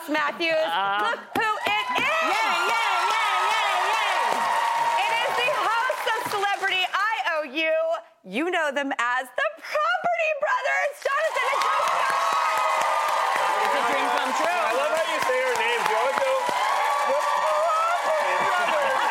Ross 0.00 0.08
Mathews. 0.08 0.48
Uh-huh. 0.48 1.12
Look 1.12 1.20
who 1.36 1.44
it 1.44 1.88
is. 1.92 2.08
Yeah, 2.08 2.72
yeah, 2.72 3.12
yeah, 3.12 3.52
yeah, 3.52 3.92
yeah. 3.92 5.04
It 5.04 5.12
is 5.12 5.32
the 5.36 5.50
host 5.60 6.04
of 6.16 6.20
Celebrity 6.32 6.84
IOU. 6.88 7.76
You 8.24 8.50
know 8.50 8.72
them 8.72 8.92
as 8.96 9.28
the 9.28 9.48
Property 9.60 10.30
Brothers, 10.40 10.92
Jonathan 11.04 11.44
and 11.52 11.60
Jessica. 11.60 12.16
It's 13.60 13.76
a 13.76 13.82
dream 13.92 14.08
come 14.16 14.32
true. 14.40 14.48
I 14.48 14.72
love 14.72 14.88
how 14.88 15.04
you 15.04 15.20
say 15.20 15.36
her 15.36 15.52
names. 15.60 15.84
You 15.84 15.96
always 16.00 16.16
go, 16.16 16.32
Property 17.12 18.36
Brothers. 18.40 19.04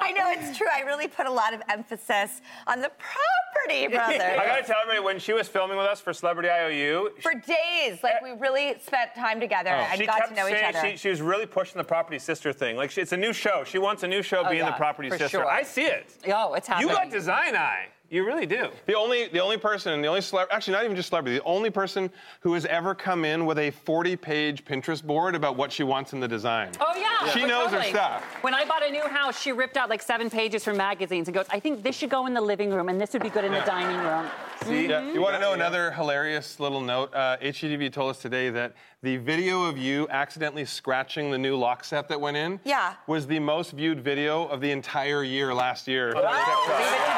I 0.08 0.10
know 0.16 0.32
it's 0.32 0.56
true. 0.56 0.72
I 0.72 0.80
really 0.88 1.08
put 1.08 1.26
a 1.26 1.32
lot 1.32 1.52
of 1.52 1.60
emphasis 1.68 2.40
on 2.66 2.80
the 2.80 2.88
Property 2.96 3.31
Brothers. 3.66 4.20
I 4.20 4.46
gotta 4.46 4.62
tell 4.62 4.76
everybody, 4.82 5.04
when 5.04 5.18
she 5.18 5.32
was 5.32 5.48
filming 5.48 5.76
with 5.76 5.86
us 5.86 6.00
for 6.00 6.12
Celebrity 6.12 6.48
IOU, 6.48 7.10
For 7.20 7.34
days, 7.34 8.02
like 8.02 8.14
eh. 8.14 8.18
we 8.22 8.30
really 8.38 8.76
spent 8.80 9.14
time 9.14 9.40
together 9.40 9.70
oh. 9.70 9.88
and 9.90 10.00
she 10.00 10.06
got 10.06 10.18
kept 10.18 10.30
to 10.30 10.34
know 10.34 10.46
each 10.48 10.54
saying 10.54 10.76
other. 10.76 10.90
she, 10.90 10.96
she 10.96 11.08
was 11.08 11.20
really 11.20 11.46
pushing 11.46 11.78
the 11.78 11.84
property 11.84 12.18
sister 12.18 12.52
thing. 12.52 12.76
Like 12.76 12.90
she, 12.90 13.00
it's 13.00 13.12
a 13.12 13.16
new 13.16 13.32
show. 13.32 13.64
She 13.64 13.78
wants 13.78 14.02
a 14.02 14.08
new 14.08 14.22
show 14.22 14.42
oh, 14.44 14.48
being 14.48 14.62
yeah, 14.62 14.70
the 14.70 14.76
property 14.76 15.10
sister. 15.10 15.28
sure. 15.28 15.46
I 15.46 15.62
see 15.62 15.84
it. 15.84 16.12
Oh, 16.28 16.54
it's 16.54 16.68
happening. 16.68 16.88
You 16.88 16.94
got 16.94 17.10
design 17.10 17.56
eye. 17.56 17.88
You 18.12 18.26
really 18.26 18.44
do. 18.44 18.68
The 18.84 18.94
only, 18.94 19.28
the 19.28 19.40
only 19.40 19.56
person, 19.56 20.02
the 20.02 20.08
only 20.08 20.20
celebrity, 20.20 20.54
actually 20.54 20.74
not 20.74 20.84
even 20.84 20.94
just 20.94 21.08
celebrity, 21.08 21.38
the 21.38 21.44
only 21.44 21.70
person 21.70 22.10
who 22.40 22.52
has 22.52 22.66
ever 22.66 22.94
come 22.94 23.24
in 23.24 23.46
with 23.46 23.56
a 23.58 23.70
40-page 23.86 24.66
Pinterest 24.66 25.02
board 25.02 25.34
about 25.34 25.56
what 25.56 25.72
she 25.72 25.82
wants 25.82 26.12
in 26.12 26.20
the 26.20 26.28
design. 26.28 26.72
Oh 26.78 26.92
yeah, 26.94 27.32
She 27.32 27.40
but 27.40 27.46
knows 27.46 27.70
her 27.70 27.82
stuff. 27.84 28.22
When 28.42 28.52
I 28.52 28.66
bought 28.66 28.86
a 28.86 28.90
new 28.90 29.00
house, 29.08 29.40
she 29.40 29.50
ripped 29.52 29.78
out 29.78 29.88
like 29.88 30.02
seven 30.02 30.28
pages 30.28 30.62
from 30.62 30.76
magazines 30.76 31.26
and 31.26 31.34
goes, 31.34 31.46
"I 31.48 31.58
think 31.58 31.82
this 31.82 31.96
should 31.96 32.10
go 32.10 32.26
in 32.26 32.34
the 32.34 32.40
living 32.42 32.70
room, 32.70 32.90
and 32.90 33.00
this 33.00 33.14
would 33.14 33.22
be 33.22 33.30
good 33.30 33.46
in 33.46 33.52
the 33.52 33.60
dining 33.60 33.96
room." 34.06 34.28
See? 34.66 34.88
Yeah. 34.88 35.10
You 35.10 35.22
want 35.22 35.34
to 35.34 35.40
know 35.40 35.54
another 35.54 35.90
hilarious 35.92 36.60
little 36.60 36.82
note? 36.82 37.14
Uh, 37.14 37.38
HGTV 37.40 37.90
told 37.90 38.10
us 38.10 38.18
today 38.18 38.50
that 38.50 38.74
the 39.02 39.16
video 39.16 39.64
of 39.64 39.78
you 39.78 40.06
accidentally 40.10 40.66
scratching 40.66 41.30
the 41.30 41.38
new 41.38 41.56
lock 41.56 41.82
set 41.82 42.08
that 42.08 42.20
went 42.20 42.36
in 42.36 42.60
Yeah. 42.64 42.92
was 43.06 43.26
the 43.26 43.38
most 43.40 43.70
viewed 43.72 44.00
video 44.04 44.44
of 44.48 44.60
the 44.60 44.70
entire 44.70 45.24
year 45.24 45.54
last 45.54 45.88
year. 45.88 46.08
Leave 46.14 46.16
it 46.16 46.28
to 46.28 46.28
Drew 46.28 46.66
Barrymore. 46.68 47.08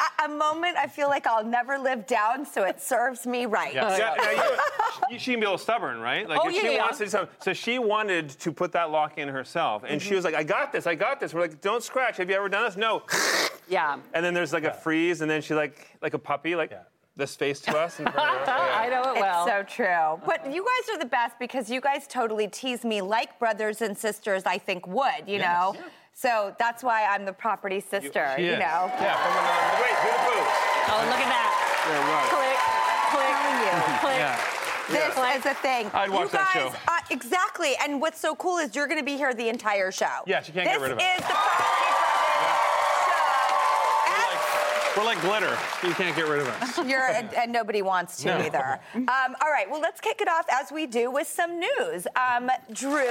a, 0.00 0.24
a 0.24 0.28
moment 0.42 0.76
I 0.76 0.86
feel 0.86 1.08
like 1.08 1.26
I'll 1.26 1.44
never 1.44 1.78
live 1.78 2.06
down, 2.06 2.44
so 2.46 2.64
it 2.64 2.80
serves 2.80 3.26
me 3.26 3.46
right. 3.46 3.74
Yeah, 3.74 4.14
now 4.18 4.30
you, 4.30 4.38
she- 5.10 5.18
she 5.18 5.30
can 5.32 5.40
be 5.40 5.46
a 5.46 5.48
little 5.50 5.58
stubborn, 5.58 6.00
right? 6.00 6.28
Like 6.28 6.40
Oh, 6.42 6.48
if 6.48 6.54
yeah, 6.54 6.60
she 6.62 6.72
yeah. 6.74 6.82
wants 6.82 6.98
to 6.98 7.04
do 7.04 7.10
something. 7.10 7.36
So 7.40 7.52
she 7.52 7.78
wanted 7.78 8.30
to 8.30 8.52
put 8.52 8.72
that 8.72 8.90
lock 8.90 9.18
in 9.18 9.28
herself, 9.28 9.82
and 9.86 10.00
Mm-hmm. 10.00 10.08
she 10.08 10.14
was 10.14 10.24
like, 10.24 10.34
"I 10.34 10.42
got 10.42 10.72
this, 10.72 10.86
I 10.86 10.94
got 10.94 11.20
this." 11.20 11.32
We're 11.34 11.42
like, 11.42 11.60
"Don't 11.60 11.82
scratch. 11.82 12.16
Have 12.18 12.28
you 12.30 12.36
ever 12.36 12.48
done 12.48 12.64
this?" 12.64 12.76
No. 12.76 13.02
Yeah. 13.68 13.96
And 14.12 14.22
then 14.24 14.34
there's 14.34 14.52
like 14.52 14.64
a 14.64 14.72
freeze, 14.74 15.22
and 15.22 15.30
then 15.30 15.40
she 15.40 15.54
like 15.54 15.96
like 16.02 16.12
a 16.14 16.18
puppy, 16.18 16.54
like 16.56 16.72
this 17.16 17.36
face 17.36 17.60
to 17.60 17.76
us. 17.78 17.98
And 18.00 18.08
I 18.16 18.88
know 18.90 19.12
it 19.14 19.20
well. 19.20 19.46
It's 19.46 19.52
so 19.52 19.62
true. 19.62 20.20
But 20.26 20.52
you 20.52 20.62
guys 20.70 20.94
are 20.94 20.98
the 20.98 21.08
best 21.20 21.38
because 21.38 21.70
you 21.70 21.80
guys 21.80 22.06
totally 22.06 22.48
tease 22.48 22.84
me 22.84 23.00
like 23.00 23.38
brothers 23.38 23.80
and 23.80 23.96
sisters, 23.96 24.42
I 24.44 24.58
think, 24.58 24.86
would, 24.86 25.26
you 25.26 25.38
know? 25.38 25.74
So 26.14 26.54
that's 26.58 26.82
why 26.82 27.04
I'm 27.06 27.24
the 27.24 27.32
property 27.32 27.80
sister, 27.80 28.32
She 28.36 28.44
you 28.44 28.52
know? 28.52 28.90
yeah, 29.00 29.16
from 29.16 29.32
another. 29.32 29.82
Wait, 29.82 29.96
who 29.96 30.12
the 30.12 30.42
oh, 30.92 31.00
look 31.08 31.20
at 31.20 31.30
that. 31.32 31.50
Click, 32.30 32.60
click, 33.10 33.36
on 33.40 33.54
you. 33.64 33.72
click. 34.00 34.52
This 34.88 35.40
is 35.40 35.46
a 35.46 35.54
thing. 35.54 35.90
I'd 35.94 36.10
watch 36.10 36.24
you 36.24 36.38
that 36.38 36.50
show. 36.52 36.72
Uh, 36.88 36.98
exactly. 37.10 37.72
And 37.82 38.00
what's 38.00 38.20
so 38.20 38.34
cool 38.34 38.58
is 38.58 38.76
you're 38.76 38.86
going 38.86 39.00
to 39.00 39.04
be 39.04 39.16
here 39.16 39.32
the 39.32 39.48
entire 39.48 39.90
show. 39.90 40.22
Yeah, 40.26 40.42
she 40.42 40.52
can't 40.52 40.66
get 40.66 40.80
rid 40.80 40.92
of 40.92 40.98
us. 40.98 41.04
This 41.04 41.20
is 41.20 41.28
the 41.28 41.34
Property 41.34 41.92
Brothers. 41.98 42.32
We're 44.96 45.04
like 45.04 45.20
glitter. 45.22 45.58
You 45.86 45.94
can't 45.94 46.14
get 46.14 46.28
rid 46.28 46.40
of 46.40 46.48
us. 46.48 46.78
You're, 46.86 47.08
and, 47.08 47.32
and 47.38 47.52
nobody 47.52 47.80
wants 47.80 48.22
to 48.22 48.44
either. 48.44 48.78
Um, 48.94 49.08
all 49.42 49.50
right. 49.50 49.68
Well, 49.70 49.80
let's 49.80 50.00
kick 50.00 50.20
it 50.20 50.28
off 50.28 50.44
as 50.50 50.70
we 50.70 50.86
do 50.86 51.10
with 51.10 51.26
some 51.26 51.58
news. 51.58 52.06
Um, 52.14 52.50
Drew, 52.72 53.08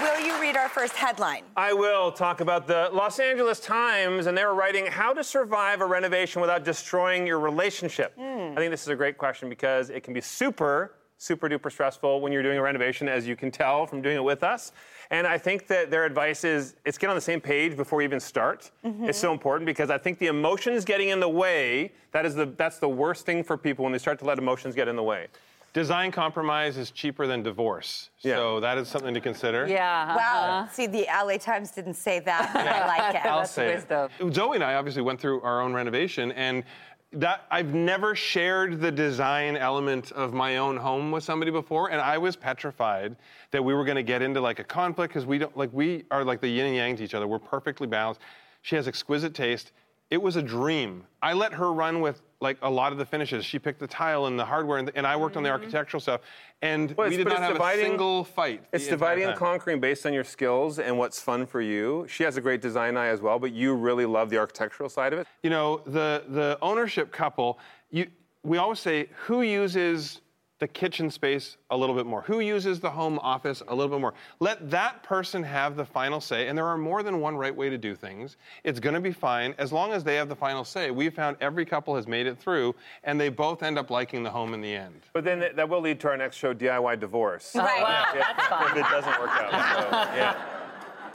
will 0.00 0.20
you 0.20 0.40
read 0.40 0.56
our 0.56 0.68
first 0.68 0.94
headline? 0.94 1.42
I 1.56 1.72
will 1.72 2.10
talk 2.10 2.40
about 2.40 2.66
the 2.66 2.88
Los 2.92 3.18
Angeles 3.18 3.60
Times, 3.60 4.26
and 4.26 4.36
they 4.36 4.44
were 4.44 4.54
writing 4.54 4.86
how 4.86 5.12
to 5.12 5.22
survive 5.22 5.80
a 5.80 5.86
renovation 5.86 6.40
without 6.40 6.64
destroying 6.64 7.26
your 7.26 7.38
relationship. 7.38 8.14
Hmm. 8.16 8.52
I 8.52 8.56
think 8.56 8.70
this 8.70 8.82
is 8.82 8.88
a 8.88 8.96
great 8.96 9.18
question 9.18 9.48
because 9.48 9.90
it 9.90 10.02
can 10.02 10.14
be 10.14 10.20
super, 10.20 10.94
super 11.18 11.48
duper 11.48 11.70
stressful 11.70 12.20
when 12.20 12.32
you're 12.32 12.42
doing 12.42 12.58
a 12.58 12.62
renovation, 12.62 13.08
as 13.08 13.26
you 13.26 13.36
can 13.36 13.50
tell 13.50 13.86
from 13.86 14.00
doing 14.00 14.16
it 14.16 14.24
with 14.24 14.42
us. 14.42 14.72
And 15.10 15.26
I 15.26 15.36
think 15.36 15.66
that 15.66 15.90
their 15.90 16.04
advice 16.04 16.44
is 16.44 16.76
it's 16.84 16.96
get 16.96 17.10
on 17.10 17.16
the 17.16 17.20
same 17.20 17.40
page 17.40 17.76
before 17.76 18.00
you 18.00 18.06
even 18.06 18.20
start. 18.20 18.70
Mm-hmm. 18.84 19.06
It's 19.08 19.18
so 19.18 19.32
important 19.32 19.66
because 19.66 19.90
I 19.90 19.98
think 19.98 20.18
the 20.18 20.28
emotions 20.28 20.84
getting 20.84 21.08
in 21.08 21.20
the 21.20 21.28
way, 21.28 21.92
that 22.12 22.24
is 22.24 22.34
the 22.34 22.46
that's 22.46 22.78
the 22.78 22.88
worst 22.88 23.26
thing 23.26 23.44
for 23.44 23.58
people 23.58 23.84
when 23.84 23.92
they 23.92 23.98
start 23.98 24.18
to 24.20 24.24
let 24.24 24.38
emotions 24.38 24.74
get 24.74 24.88
in 24.88 24.96
the 24.96 25.02
way. 25.02 25.26
Design 25.72 26.10
compromise 26.10 26.76
is 26.76 26.90
cheaper 26.90 27.26
than 27.28 27.42
divorce. 27.44 28.10
Yeah. 28.20 28.36
So 28.36 28.60
that 28.60 28.76
is 28.76 28.88
something 28.88 29.14
to 29.14 29.20
consider. 29.20 29.66
Yeah. 29.68 30.02
Uh-huh. 30.08 30.16
Wow. 30.18 30.68
See, 30.72 30.86
the 30.88 31.06
LA 31.08 31.36
Times 31.36 31.70
didn't 31.70 31.94
say 31.94 32.18
that, 32.20 32.50
but 32.52 32.66
I 32.66 32.86
like 32.86 33.14
it. 33.14 33.24
I'll 33.24 33.40
That's 33.40 33.52
say 33.52 33.74
wisdom. 33.74 34.10
it. 34.18 34.26
Zooey 34.32 34.56
and 34.56 34.64
I 34.64 34.74
obviously 34.74 35.02
went 35.02 35.20
through 35.20 35.40
our 35.42 35.60
own 35.60 35.72
renovation, 35.72 36.32
and 36.32 36.64
that 37.12 37.46
I've 37.50 37.74
never 37.74 38.14
shared 38.14 38.80
the 38.80 38.90
design 38.90 39.56
element 39.56 40.10
of 40.12 40.32
my 40.32 40.58
own 40.58 40.76
home 40.76 41.10
with 41.12 41.22
somebody 41.24 41.50
before, 41.52 41.90
and 41.90 42.00
I 42.00 42.18
was 42.18 42.34
petrified 42.36 43.16
that 43.52 43.62
we 43.64 43.74
were 43.74 43.84
going 43.84 43.96
to 43.96 44.02
get 44.02 44.22
into 44.22 44.40
like 44.40 44.58
a 44.58 44.64
conflict 44.64 45.12
because 45.12 45.26
we 45.26 45.38
don't 45.38 45.56
like 45.56 45.70
we 45.72 46.04
are 46.10 46.24
like 46.24 46.40
the 46.40 46.48
yin 46.48 46.66
and 46.66 46.74
yang 46.76 46.96
to 46.96 47.04
each 47.04 47.14
other. 47.14 47.26
We're 47.28 47.38
perfectly 47.38 47.86
balanced. 47.86 48.20
She 48.62 48.76
has 48.76 48.86
exquisite 48.88 49.34
taste. 49.34 49.72
It 50.10 50.20
was 50.20 50.36
a 50.36 50.42
dream. 50.42 51.04
I 51.22 51.34
let 51.34 51.52
her 51.52 51.72
run 51.72 52.00
with 52.00 52.20
like 52.40 52.58
a 52.62 52.70
lot 52.70 52.90
of 52.90 52.98
the 52.98 53.04
finishes. 53.04 53.44
She 53.44 53.58
picked 53.58 53.78
the 53.78 53.86
tile 53.86 54.26
and 54.26 54.38
the 54.38 54.44
hardware, 54.44 54.78
and, 54.78 54.90
and 54.94 55.06
I 55.06 55.14
worked 55.16 55.36
on 55.36 55.42
the 55.42 55.50
mm-hmm. 55.50 55.60
architectural 55.60 56.00
stuff. 56.00 56.22
And 56.62 56.92
Well, 56.96 57.08
we 57.08 57.16
did 57.16 57.28
not 57.28 57.38
have 57.38 57.52
dividing- 57.52 57.84
a 57.84 57.88
single 57.88 58.24
fight. 58.24 58.64
It's 58.72 58.88
dividing 58.88 59.24
and 59.24 59.36
conquering 59.36 59.78
based 59.78 60.04
on 60.06 60.12
your 60.12 60.24
skills 60.24 60.78
and 60.78 60.98
what's 60.98 61.20
fun 61.20 61.46
for 61.46 61.60
you. 61.60 62.06
She 62.08 62.24
has 62.24 62.36
a 62.36 62.40
great 62.40 62.60
design 62.60 62.96
eye 62.96 63.08
as 63.08 63.20
well, 63.20 63.38
but 63.38 63.52
you 63.52 63.74
really 63.74 64.06
love 64.06 64.30
the 64.30 64.38
architectural 64.38 64.88
side 64.88 65.12
of 65.12 65.18
it. 65.20 65.26
you 65.42 65.50
know 65.50 65.78
the 65.86 66.24
the 66.28 66.58
ownership 66.60 67.12
couple 67.12 67.58
you 67.90 68.06
we 68.42 68.58
always 68.58 68.78
say 68.78 69.08
who 69.26 69.42
uses 69.42 70.20
the 70.60 70.68
kitchen 70.68 71.10
space 71.10 71.56
a 71.70 71.76
little 71.76 71.94
bit 71.94 72.06
more? 72.06 72.20
Who 72.22 72.40
uses 72.40 72.78
the 72.80 72.90
home 72.90 73.18
office 73.20 73.62
a 73.66 73.74
little 73.74 73.90
bit 73.90 74.00
more? 74.00 74.14
Let 74.38 74.70
that 74.70 75.02
person 75.02 75.42
have 75.42 75.74
the 75.74 75.84
final 75.84 76.20
say, 76.20 76.46
and 76.48 76.56
there 76.56 76.66
are 76.66 76.76
more 76.78 77.02
than 77.02 77.18
one 77.20 77.34
right 77.36 77.54
way 77.54 77.70
to 77.70 77.78
do 77.78 77.94
things. 77.94 78.36
It's 78.62 78.78
going 78.78 78.94
to 78.94 79.00
be 79.00 79.10
fine 79.12 79.54
as 79.58 79.72
long 79.72 79.92
as 79.92 80.04
they 80.04 80.14
have 80.16 80.28
the 80.28 80.36
final 80.36 80.62
say. 80.64 80.90
We've 80.90 81.12
found 81.14 81.38
every 81.40 81.64
couple 81.64 81.96
has 81.96 82.06
made 82.06 82.26
it 82.26 82.38
through, 82.38 82.74
and 83.04 83.18
they 83.20 83.30
both 83.30 83.62
end 83.62 83.78
up 83.78 83.90
liking 83.90 84.22
the 84.22 84.30
home 84.30 84.54
in 84.54 84.60
the 84.60 84.72
end. 84.74 85.00
But 85.14 85.24
then 85.24 85.40
that- 85.40 85.56
that 85.56 85.68
will 85.68 85.80
lead 85.80 85.98
to 86.00 86.08
our 86.08 86.16
next 86.16 86.36
show, 86.36 86.54
DIY 86.54 87.00
divorce. 87.00 87.56
Right. 87.56 87.82
wow. 87.82 88.66
if 88.66 88.76
it 88.76 88.82
doesn't 88.82 89.18
work 89.20 89.30
out. 89.30 89.50
So, 89.50 90.14
yeah. 90.16 90.36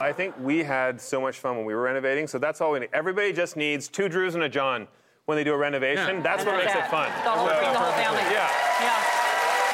I 0.00 0.12
think 0.12 0.34
we 0.40 0.62
had 0.62 1.00
so 1.00 1.20
much 1.20 1.38
fun 1.38 1.56
when 1.56 1.64
we 1.64 1.74
were 1.74 1.82
renovating, 1.82 2.26
so 2.26 2.38
that's 2.38 2.60
all 2.60 2.72
we 2.72 2.80
need. 2.80 2.90
Everybody 2.92 3.32
just 3.32 3.56
needs 3.56 3.88
two 3.88 4.08
Drews 4.08 4.34
and 4.34 4.42
a 4.44 4.48
John 4.48 4.88
when 5.24 5.36
they 5.36 5.44
do 5.44 5.54
a 5.54 5.56
renovation. 5.56 6.16
Yeah. 6.16 6.22
That's 6.22 6.44
what 6.44 6.56
makes 6.56 6.74
it 6.74 6.86
fun. 6.88 7.10
The 7.24 7.30
whole, 7.30 7.48
So- 7.48 7.58
bring 7.58 7.72
the 7.72 7.78
whole 7.78 7.92
family. 7.92 8.20
Yeah. 8.30 8.50
Yeah. 8.80 9.15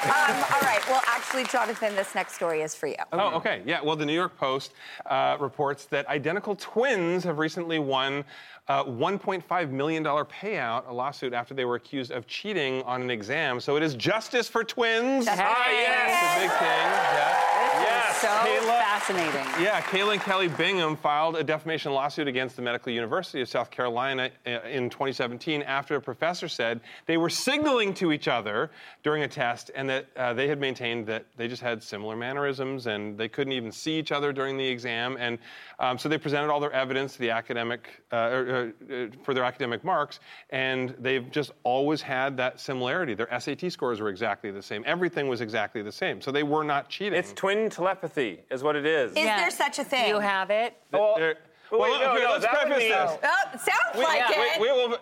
Um, 0.05 0.11
all 0.11 0.61
right. 0.63 0.81
Well, 0.89 1.01
actually, 1.07 1.45
Jonathan, 1.45 1.95
this 1.95 2.15
next 2.15 2.35
story 2.35 2.63
is 2.63 2.75
for 2.75 2.89
you. 2.89 2.97
Oh, 3.13 3.35
okay. 3.37 3.63
Yeah. 3.65 3.81
Well, 3.83 3.95
the 3.95 4.05
New 4.05 4.15
York 4.15 4.37
Post 4.37 4.73
uh, 5.07 5.37
reports 5.39 5.85
that 5.87 6.07
identical 6.09 6.57
twins 6.57 7.23
have 7.25 7.39
recently 7.39 7.79
won 7.79 8.25
a 8.69 8.85
$1.5 8.85 9.71
million 9.71 10.05
payout, 10.05 10.89
a 10.89 10.93
lawsuit 10.93 11.33
after 11.33 11.55
they 11.55 11.65
were 11.65 11.77
accused 11.77 12.11
of 12.11 12.27
cheating 12.27 12.83
on 12.83 13.03
an 13.03 13.11
exam. 13.11 13.61
So 13.61 13.77
it 13.77 13.83
is 13.83 13.95
justice 13.95 14.49
for 14.49 14.65
twins. 14.65 15.27
Ah, 15.29 15.71
yes. 15.71 16.11
It's 16.13 16.37
a 16.37 16.49
big 16.49 16.59
thing. 16.59 16.69
Yeah. 16.69 17.83
Yes. 17.83 18.02
So 18.23 18.29
Kayla- 18.29 18.79
fascinating. 19.03 19.65
Yeah, 19.65 19.81
Kayla 19.81 20.13
and 20.13 20.21
Kelly 20.21 20.47
Bingham 20.47 20.97
filed 20.97 21.35
a 21.35 21.43
defamation 21.43 21.93
lawsuit 21.93 22.29
against 22.29 22.55
the 22.55 22.63
Medical 22.63 22.93
University 22.93 23.41
of 23.41 23.49
South 23.49 23.69
Carolina 23.69 24.31
uh, 24.47 24.61
in 24.61 24.91
2017 24.91 25.61
after 25.63 25.97
a 25.97 26.01
professor 26.01 26.47
said 26.47 26.81
they 27.07 27.17
were 27.17 27.29
signaling 27.29 27.93
to 27.95 28.13
each 28.13 28.29
other 28.29 28.71
during 29.03 29.25
a 29.25 29.29
test 29.29 29.73
and 29.75 29.89
that 29.89 30.07
uh, 30.17 30.33
they 30.35 30.47
had 30.47 30.61
maintained 30.61 31.05
that 31.09 31.27
they 31.37 31.49
just 31.49 31.63
had 31.63 31.83
similar 31.83 32.15
mannerisms 32.15 32.87
and 32.87 33.19
they 33.19 33.29
couldn't 33.29 33.55
even 33.55 33.73
see 33.73 33.99
each 33.99 34.13
other 34.13 34.33
during 34.33 34.57
the 34.57 34.69
exam. 34.69 35.17
And 35.19 35.39
um, 35.81 35.99
so 35.99 36.09
they 36.09 36.19
presented 36.19 36.49
all 36.49 36.61
their 36.61 36.73
evidence 36.73 37.15
to 37.15 37.19
the 37.19 37.31
academic, 37.31 37.89
uh, 38.13 38.17
er, 38.17 38.73
uh, 38.89 39.07
for 39.25 39.35
their 39.35 39.43
academic 39.43 39.83
marks, 39.83 40.21
and 40.51 40.95
they've 41.01 41.29
just 41.33 41.51
always 41.65 42.01
had 42.01 42.37
that 42.37 42.61
similarity. 42.61 43.15
Their 43.15 43.41
SAT 43.41 43.73
scores 43.73 44.01
were 44.01 44.11
exactly 44.11 44.53
the 44.53 44.63
same. 44.63 44.85
Everything 44.87 45.27
was 45.27 45.41
exactly 45.41 45.83
the 45.83 45.91
same. 45.91 46.21
So 46.21 46.31
they 46.31 46.45
were 46.45 46.63
not 46.63 46.89
cheating. 46.89 47.19
It's 47.19 47.33
twin 47.33 47.69
telepathy, 47.69 48.12
is 48.17 48.63
what 48.63 48.77
it 48.77 48.87
is. 48.87 49.11
Is 49.13 49.25
there 49.25 49.51
such 49.51 49.79
a 49.79 49.85
thing? 49.85 50.05
Do 50.05 50.09
you 50.11 50.21
have 50.21 50.51
it? 50.51 50.77
Well, 50.93 51.15
They're- 51.17 51.39
well, 51.71 51.81
well, 51.81 51.93
wait, 51.93 52.01
no, 52.05 52.13
okay, 52.13 52.23
no, 52.25 52.31
let's 52.33 52.45
that 52.45 52.53
would 52.53 52.67
preface 52.67 52.85
be- 52.85 52.89
this. 52.91 53.19
Oh, 53.25 53.51
sounds 53.53 53.97
We, 53.97 54.05
like 54.05 54.19
yeah, 54.31 54.55
it. 54.55 54.61
we, 54.61 54.71
we, 54.71 54.73
will- 54.89 54.99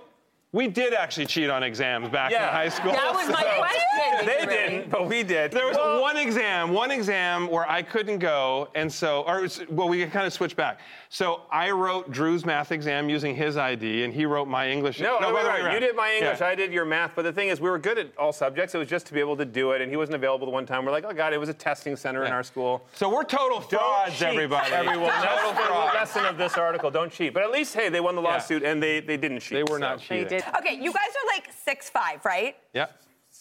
we 0.52 0.67
did 0.67 0.93
actually 0.94 1.26
cheat 1.26 1.49
on 1.49 1.62
exams 1.62 2.08
back 2.08 2.32
Yeah. 2.32 2.49
in 2.49 2.52
high 2.55 2.69
school. 2.69 2.91
That 2.93 3.14
was 3.14 3.29
my 3.29 3.41
So- 3.43 3.49
question. 3.58 4.26
They 4.26 4.26
Did 4.26 4.41
you 4.43 4.49
really? 4.49 4.69
didn't, 4.70 4.91
but 4.91 5.06
we 5.08 5.23
did. 5.23 5.52
There 5.52 5.67
was 5.67 5.76
Well, 5.76 6.02
one 6.02 6.17
exam, 6.17 6.73
one 6.73 6.91
exam 6.91 7.47
where 7.49 7.69
I 7.70 7.82
couldn't 7.82 8.19
go, 8.19 8.69
and 8.75 8.93
so, 8.93 9.23
or 9.26 9.44
it's- 9.44 9.61
well, 9.70 9.88
we 9.88 10.05
kind 10.06 10.26
of 10.26 10.32
switched 10.32 10.56
back. 10.56 10.81
So 11.08 11.43
I 11.50 11.70
wrote 11.70 12.11
Drew's 12.11 12.44
math 12.44 12.73
exam 12.73 13.08
using 13.08 13.35
his 13.35 13.56
ID, 13.56 14.05
and 14.05 14.12
he 14.12 14.26
wrote 14.26 14.47
my 14.49 14.69
English. 14.69 15.00
No, 15.00 15.19
no, 15.20 15.32
by 15.32 15.43
the 15.43 15.49
right, 15.49 15.62
way 15.64 15.75
You 15.75 15.81
did 15.81 15.94
my 15.97 16.12
English, 16.14 16.41
Yeah. 16.41 16.47
I 16.49 16.55
did 16.55 16.73
your 16.73 16.85
math. 16.85 17.12
But 17.14 17.23
the 17.23 17.32
thing 17.32 17.49
is, 17.49 17.61
we 17.61 17.70
were 17.70 17.79
good 17.79 17.99
at 17.99 18.08
all 18.19 18.32
subjects. 18.32 18.75
It 18.75 18.79
was 18.79 18.88
just 18.88 19.06
to 19.06 19.14
be 19.14 19.20
able 19.20 19.37
to 19.37 19.44
do 19.44 19.70
it, 19.73 19.81
and 19.81 19.91
he 19.91 19.96
wasn't 19.96 20.17
available 20.17 20.46
the 20.46 20.53
one 20.53 20.67
time. 20.67 20.85
We're 20.85 20.93
like, 20.93 21.05
oh 21.06 21.12
god, 21.12 21.32
it 21.32 21.38
was 21.38 21.49
a 21.49 21.55
testing 21.55 21.94
center 21.96 22.25
in 22.25 22.32
our 22.32 22.43
school. 22.43 22.85
So 22.93 23.08
we're 23.08 23.25
total 23.25 23.61
Don't 23.61 23.70
frauds, 23.81 24.19
cheat, 24.19 24.29
everybody. 24.29 24.73
Everyone, 24.73 25.11
total 25.12 25.53
the 25.53 25.61
frauds. 25.62 25.94
lesson 25.94 26.25
of 26.26 26.37
this 26.37 26.56
article. 26.58 26.91
Don't 26.91 27.11
cheat. 27.12 27.35
But 27.35 27.43
at 27.44 27.50
least, 27.50 27.75
hey, 27.75 27.88
they 27.88 28.00
won 28.00 28.14
the 28.17 28.23
Yeah. 28.23 28.29
lawsuit, 28.35 28.62
and 28.64 28.82
they, 28.82 29.00
they 29.00 29.17
didn't 29.17 29.41
cheat. 29.41 29.56
They 29.56 29.62
were 29.62 29.79
so. 29.79 29.79
not 29.79 29.99
They 30.00 30.05
cheating. 30.25 30.39
Did. 30.42 30.54
okay, 30.58 30.75
you 30.75 30.92
guys 30.92 31.08
are 31.08 31.26
like 31.34 31.48
six 31.64 31.88
five, 31.90 32.25
right? 32.25 32.56
Yeah. 32.75 32.87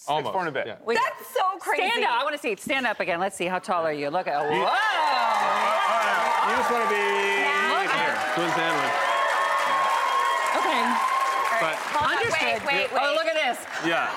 Almost. 0.07 0.33
four 0.33 0.41
and 0.41 0.49
a 0.49 0.51
bit. 0.51 0.67
Yeah. 0.67 0.75
That's 0.87 1.27
so 1.33 1.57
crazy. 1.59 1.83
Stand 1.87 2.03
up. 2.03 2.11
I 2.11 2.23
want 2.23 2.35
to 2.35 2.41
see 2.41 2.51
it. 2.51 2.59
Stand 2.59 2.85
up 2.87 2.99
again. 2.99 3.19
Let's 3.19 3.35
see. 3.35 3.45
How 3.45 3.59
tall 3.59 3.83
are 3.85 3.93
you? 3.93 4.09
Look 4.09 4.27
at. 4.27 4.43
Whoa. 4.45 4.53
You 4.53 4.61
just 6.55 6.71
want 6.71 6.83
to 6.83 6.89
be 6.89 6.95
here. 6.95 8.15
Twin 8.35 8.49
sandwich. 8.55 8.93
Okay. 10.57 10.83
But 11.59 11.75
Hold 11.93 12.11
Understood. 12.15 12.41
Wait, 12.41 12.61
wait, 12.65 12.87
wait. 12.93 13.01
Oh, 13.01 13.13
look 13.15 13.27
at 13.27 13.35
this. 13.35 13.57
Yeah. 13.85 14.07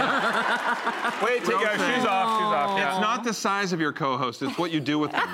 Wait, 1.22 1.44
take 1.44 1.60
your 1.60 1.76
shoes 1.76 2.06
off. 2.06 2.40
Shoes 2.40 2.52
off. 2.56 2.78
Yeah. 2.78 2.88
it's 2.92 3.00
not 3.00 3.22
the 3.22 3.34
size 3.34 3.74
of 3.74 3.80
your 3.80 3.92
co-host; 3.92 4.40
it's 4.40 4.56
what 4.56 4.70
you 4.70 4.80
do 4.80 4.98
with 4.98 5.12
them. 5.12 5.20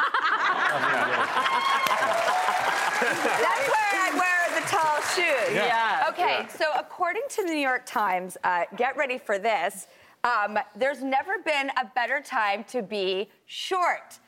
That's 3.07 3.23
where 3.23 3.95
I 3.95 4.11
wear 4.19 4.51
the 4.61 4.67
tall 4.67 4.99
shoes. 5.17 5.55
Yeah. 5.55 6.07
Okay, 6.09 6.47
so 6.57 6.67
according 6.79 7.23
to 7.31 7.43
the 7.43 7.49
New 7.49 7.59
York 7.59 7.87
Times, 7.87 8.37
uh, 8.45 8.65
get 8.77 8.97
ready 8.97 9.19
for 9.19 9.39
this. 9.39 9.87
Um, 10.25 10.59
there's 10.75 11.03
never 11.03 11.39
been 11.45 11.71
a 11.81 11.87
better 11.95 12.21
time 12.21 12.65
to 12.65 12.83
be 12.83 13.29
short. 13.47 14.19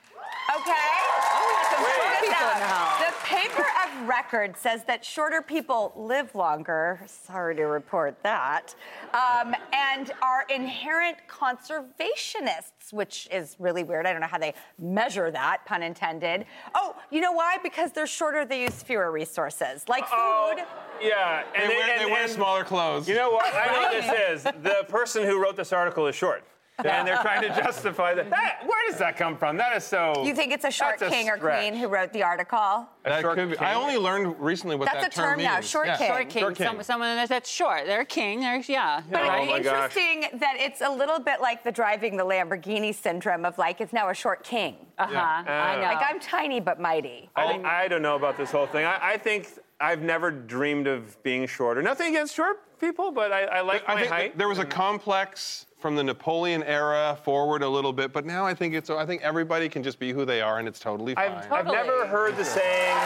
Okay? 0.56 0.72
Oh, 0.72 1.46
we 1.46 1.52
got 1.54 1.70
some 1.70 1.84
short 1.84 1.96
Check 1.96 2.20
this 2.20 2.30
people 2.30 2.48
in 2.52 2.58
the 2.58 2.64
out. 2.64 2.70
house. 2.70 3.06
The 3.06 3.26
paper 3.26 3.66
of 3.84 4.08
record 4.08 4.56
says 4.56 4.84
that 4.84 5.04
shorter 5.04 5.42
people 5.42 5.92
live 5.94 6.34
longer. 6.34 7.00
Sorry 7.06 7.54
to 7.56 7.64
report 7.64 8.16
that. 8.22 8.74
Um, 9.12 9.54
and 9.72 10.10
are 10.22 10.44
inherent 10.48 11.18
conservationists, 11.28 12.92
which 12.92 13.28
is 13.30 13.56
really 13.58 13.82
weird. 13.82 14.06
I 14.06 14.12
don't 14.12 14.20
know 14.20 14.26
how 14.26 14.38
they 14.38 14.54
measure 14.78 15.30
that, 15.30 15.64
pun 15.66 15.82
intended. 15.82 16.46
Oh, 16.74 16.96
you 17.10 17.20
know 17.20 17.32
why? 17.32 17.58
Because 17.62 17.92
they're 17.92 18.06
shorter, 18.06 18.44
they 18.44 18.62
use 18.62 18.82
fewer 18.82 19.10
resources, 19.10 19.84
like 19.88 20.04
Oh, 20.12 20.54
food. 20.56 20.64
yeah. 21.02 21.44
They 21.52 21.58
And 21.60 21.68
wear, 21.68 21.90
and- 21.90 22.00
they 22.00 22.06
wear 22.06 22.22
and- 22.22 22.30
smaller 22.30 22.64
clothes. 22.64 23.08
You 23.08 23.16
know 23.16 23.30
what? 23.30 23.54
I 23.54 23.66
know 23.66 23.82
what 23.82 23.92
this 24.32 24.44
is. 24.46 24.62
The 24.62 24.84
person 24.88 25.24
who 25.24 25.40
wrote 25.42 25.56
this 25.56 25.72
article 25.72 26.06
is 26.06 26.14
short. 26.14 26.44
And 26.84 27.06
they're 27.08 27.16
trying 27.22 27.42
to 27.42 27.48
justify 27.48 28.14
that. 28.14 28.30
that. 28.30 28.60
Where 28.64 28.88
does 28.90 28.98
that 29.00 29.16
come 29.16 29.36
from? 29.36 29.56
That 29.56 29.76
is 29.76 29.82
so. 29.84 30.22
You 30.24 30.32
think 30.34 30.52
it's 30.52 30.64
a 30.64 30.70
short 30.70 31.02
a 31.02 31.08
king 31.08 31.28
or 31.28 31.36
stretch. 31.36 31.58
queen 31.60 31.74
who 31.74 31.88
wrote 31.88 32.12
the 32.12 32.22
article? 32.22 32.86
that 33.04 33.20
short 33.22 33.34
could 33.36 33.50
be. 33.50 33.56
king. 33.56 33.64
I 33.66 33.74
only 33.74 33.96
learned 33.96 34.38
recently 34.38 34.76
what 34.76 34.86
That's 34.86 35.02
that 35.02 35.12
a 35.12 35.16
term 35.16 35.38
now, 35.42 35.54
means. 35.54 35.68
short 35.68 35.86
Yeah. 35.88 35.96
king. 35.96 36.06
Short 36.08 36.28
king. 36.28 36.40
Short 36.42 36.54
king. 36.56 36.66
Some, 36.66 36.82
someone 36.82 37.08
that's- 37.10 37.28
that's 37.28 37.50
short. 37.50 37.86
They're 37.86 38.02
a 38.02 38.04
king. 38.06 38.40
They're 38.40 38.58
yeah. 38.68 39.02
But 39.10 39.22
Oh 39.22 39.42
it's 39.42 39.50
my 39.50 39.60
gosh. 39.60 39.96
interesting 39.96 40.38
that 40.38 40.54
it's 40.58 40.80
a 40.80 40.90
little 40.90 41.18
bit 41.18 41.40
like 41.40 41.64
the 41.64 41.72
driving 41.72 42.16
the 42.16 42.24
Lamborghini 42.24 42.94
syndrome 42.94 43.44
of 43.44 43.58
like 43.58 43.80
it's 43.80 43.92
now 43.92 44.08
a 44.10 44.14
short 44.14 44.44
king. 44.44 44.76
Uh 44.98 45.06
huh. 45.06 45.16
I 45.50 45.76
know. 45.76 45.82
Like 45.82 46.02
I'm 46.08 46.20
tiny 46.20 46.60
but 46.60 46.80
mighty. 46.80 47.28
I, 47.34 47.48
think- 47.48 47.64
I 47.64 47.88
don't 47.88 48.02
know 48.02 48.14
about 48.16 48.36
this 48.36 48.50
whole 48.52 48.66
thing. 48.66 48.84
I, 48.84 48.98
I 49.14 49.16
think 49.16 49.48
I've 49.80 50.02
never 50.02 50.30
dreamed 50.30 50.86
of 50.86 51.20
being 51.22 51.46
shorter. 51.46 51.82
Nothing 51.82 52.08
against 52.08 52.34
short 52.34 52.78
people, 52.78 53.10
but 53.10 53.32
I, 53.32 53.44
I 53.44 53.60
like 53.62 53.82
I 53.88 53.94
my 53.94 54.00
think 54.00 54.12
height. 54.12 54.38
there 54.38 54.48
was 54.48 54.58
a 54.58 54.64
complex 54.64 55.66
from 55.78 55.94
the 55.94 56.02
Napoleon 56.02 56.62
era 56.64 57.18
forward 57.24 57.62
a 57.62 57.68
little 57.68 57.92
bit, 57.92 58.12
but 58.12 58.26
now 58.26 58.44
I 58.44 58.54
think 58.54 58.74
it's. 58.74 58.90
I 58.90 59.06
think 59.06 59.22
everybody 59.22 59.68
can 59.68 59.82
just 59.82 59.98
be 59.98 60.12
who 60.12 60.24
they 60.24 60.40
are, 60.40 60.58
and 60.58 60.66
it's 60.66 60.80
totally 60.80 61.14
fine. 61.14 61.30
I've, 61.30 61.52
I've 61.52 61.66
never 61.66 62.06
heard 62.06 62.36
the 62.36 62.44
saying. 62.44 62.96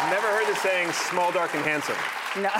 I've 0.00 0.10
never 0.10 0.26
heard 0.28 0.46
the 0.46 0.58
saying 0.60 0.92
"small, 0.92 1.30
dark, 1.30 1.54
and 1.54 1.64
handsome." 1.64 1.96
No. 2.36 2.50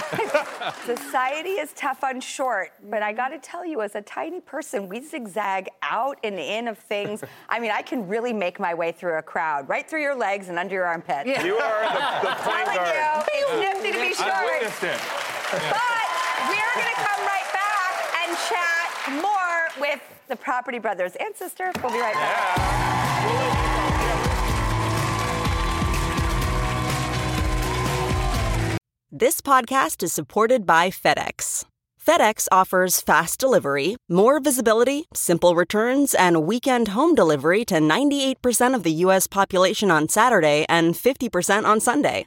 Society 0.85 1.51
is 1.51 1.73
tough 1.75 2.03
on 2.03 2.21
short, 2.21 2.73
but 2.91 3.03
I 3.03 3.13
got 3.13 3.29
to 3.29 3.39
tell 3.39 3.65
you, 3.65 3.81
as 3.83 3.95
a 3.95 4.03
tiny 4.03 4.41
person, 4.41 4.89
we 4.89 5.01
zigzag 5.01 5.69
out 5.83 6.19
and 6.25 6.39
in 6.39 6.69
of 6.69 6.79
things. 6.79 7.23
I 7.49 7.61
mean, 7.61 7.71
I 7.71 7.83
can 7.83 8.09
really 8.09 8.33
make 8.33 8.59
my 8.59 8.75
way 8.75 8.93
through 8.93 9.19
a 9.19 9.23
crowd, 9.23 9.69
right 9.69 9.89
through 9.89 10.03
your 10.03 10.17
legs 10.17 10.49
and 10.49 10.59
under 10.59 10.75
your 10.75 10.87
armpits. 10.87 11.29
Yeah. 11.29 11.45
You 11.45 11.57
are 11.57 11.83
the, 11.83 12.29
the 12.29 12.35
point 12.43 12.67
Telling 12.67 12.77
guard. 12.77 13.27
you, 13.33 13.47
it's 13.47 13.53
nifty 13.61 13.93
to 13.93 14.01
be 14.01 14.15
short. 14.15 14.33
I 14.33 14.45
witnessed 14.45 14.83
it. 14.83 15.01
But 15.53 16.07
we're 16.49 16.75
going 16.75 16.95
to 16.95 17.01
come 17.01 17.21
right 17.25 17.49
back 17.53 17.93
and 18.27 18.37
chat 18.49 18.78
more 19.11 19.69
with 19.81 20.01
the 20.29 20.37
Property 20.37 20.79
Brothers 20.79 21.13
and 21.19 21.35
sister. 21.35 21.71
We'll 21.83 21.93
be 21.93 22.01
right 22.01 22.15
back. 22.15 23.69
This 29.11 29.41
podcast 29.41 30.03
is 30.03 30.13
supported 30.13 30.67
by 30.67 30.91
FedEx. 30.91 31.65
FedEx 32.09 32.47
offers 32.53 33.01
fast 33.01 33.41
delivery, 33.41 33.97
more 34.09 34.39
visibility, 34.41 35.07
simple 35.13 35.55
returns, 35.55 36.15
and 36.15 36.47
weekend 36.47 36.89
home 36.89 37.15
delivery 37.15 37.65
to 37.67 37.75
98% 37.81 38.75
of 38.75 38.83
the 38.83 38.93
U.S. 39.05 39.27
population 39.27 39.91
on 39.91 40.09
Saturday 40.09 40.65
and 40.69 40.95
50% 40.95 41.65
on 41.65 41.81
Sunday. 41.81 42.27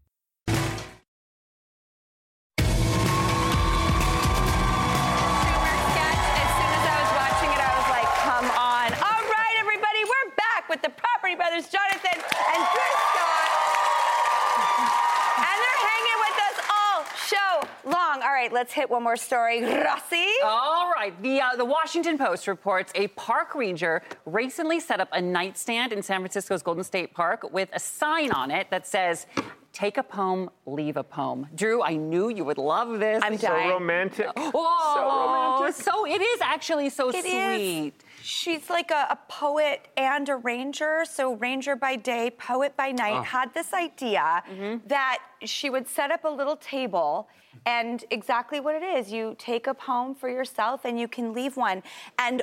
Brothers, 11.35 11.67
Jonathan 11.69 12.19
and 12.19 12.67
Drew 12.73 12.91
Scott. 13.11 13.49
And 15.37 15.57
they're 15.61 15.81
hanging 15.87 16.19
with 16.19 16.37
us 16.47 16.57
all 16.69 17.05
show 17.27 17.89
long. 17.89 18.21
All 18.21 18.33
right, 18.33 18.51
let's 18.51 18.73
hit 18.73 18.89
one 18.89 19.03
more 19.03 19.17
story. 19.17 19.63
Rossi. 19.63 20.27
All 20.43 20.91
right. 20.91 21.13
The, 21.21 21.41
uh, 21.41 21.55
the 21.55 21.65
Washington 21.65 22.17
Post 22.17 22.47
reports 22.47 22.91
a 22.95 23.07
park 23.09 23.55
ranger 23.55 24.01
recently 24.25 24.79
set 24.79 24.99
up 24.99 25.09
a 25.11 25.21
nightstand 25.21 25.93
in 25.93 26.01
San 26.01 26.19
Francisco's 26.19 26.61
Golden 26.61 26.83
Gate 26.91 27.13
Park 27.13 27.51
with 27.51 27.69
a 27.73 27.79
sign 27.79 28.31
on 28.31 28.51
it 28.51 28.67
that 28.69 28.85
says, 28.87 29.25
Take 29.73 29.97
a 29.97 30.03
poem, 30.03 30.49
leave 30.65 30.97
a 30.97 31.03
poem. 31.03 31.47
Drew, 31.55 31.81
I 31.81 31.95
knew 31.95 32.29
you 32.29 32.43
would 32.43 32.57
love 32.57 32.99
this. 32.99 33.23
I'm 33.23 33.37
So 33.37 33.47
dying. 33.47 33.69
romantic. 33.69 34.27
Oh, 34.35 34.51
So 34.95 35.01
romantic. 35.01 35.87
Oh, 35.87 35.91
so 35.91 36.05
it 36.05 36.21
is 36.21 36.41
actually 36.41 36.89
so 36.89 37.09
It 37.09 37.25
is. 37.25 37.55
sweet. 37.55 38.03
She's 38.21 38.69
like 38.69 38.91
a, 38.91 39.07
a 39.11 39.19
poet 39.29 39.87
and 39.95 40.27
a 40.27 40.35
ranger. 40.35 41.05
So, 41.09 41.33
ranger 41.35 41.75
by 41.75 41.95
day, 41.95 42.31
poet 42.37 42.75
by 42.75 42.91
night, 42.91 43.19
ah. 43.19 43.23
had 43.23 43.53
this 43.53 43.73
idea 43.73 44.43
mm-hmm. 44.51 44.87
that 44.87 45.19
she 45.43 45.69
would 45.69 45.87
set 45.87 46.11
up 46.11 46.25
a 46.25 46.29
little 46.29 46.57
table. 46.57 47.27
And 47.65 48.03
exactly 48.11 48.59
what 48.59 48.75
it 48.75 48.83
is 48.83 49.11
you 49.11 49.35
take 49.37 49.67
a 49.67 49.73
poem 49.73 50.15
for 50.15 50.29
yourself 50.29 50.81
and 50.85 50.99
you 50.99 51.07
can 51.07 51.33
leave 51.33 51.57
one. 51.57 51.83
And 52.17 52.41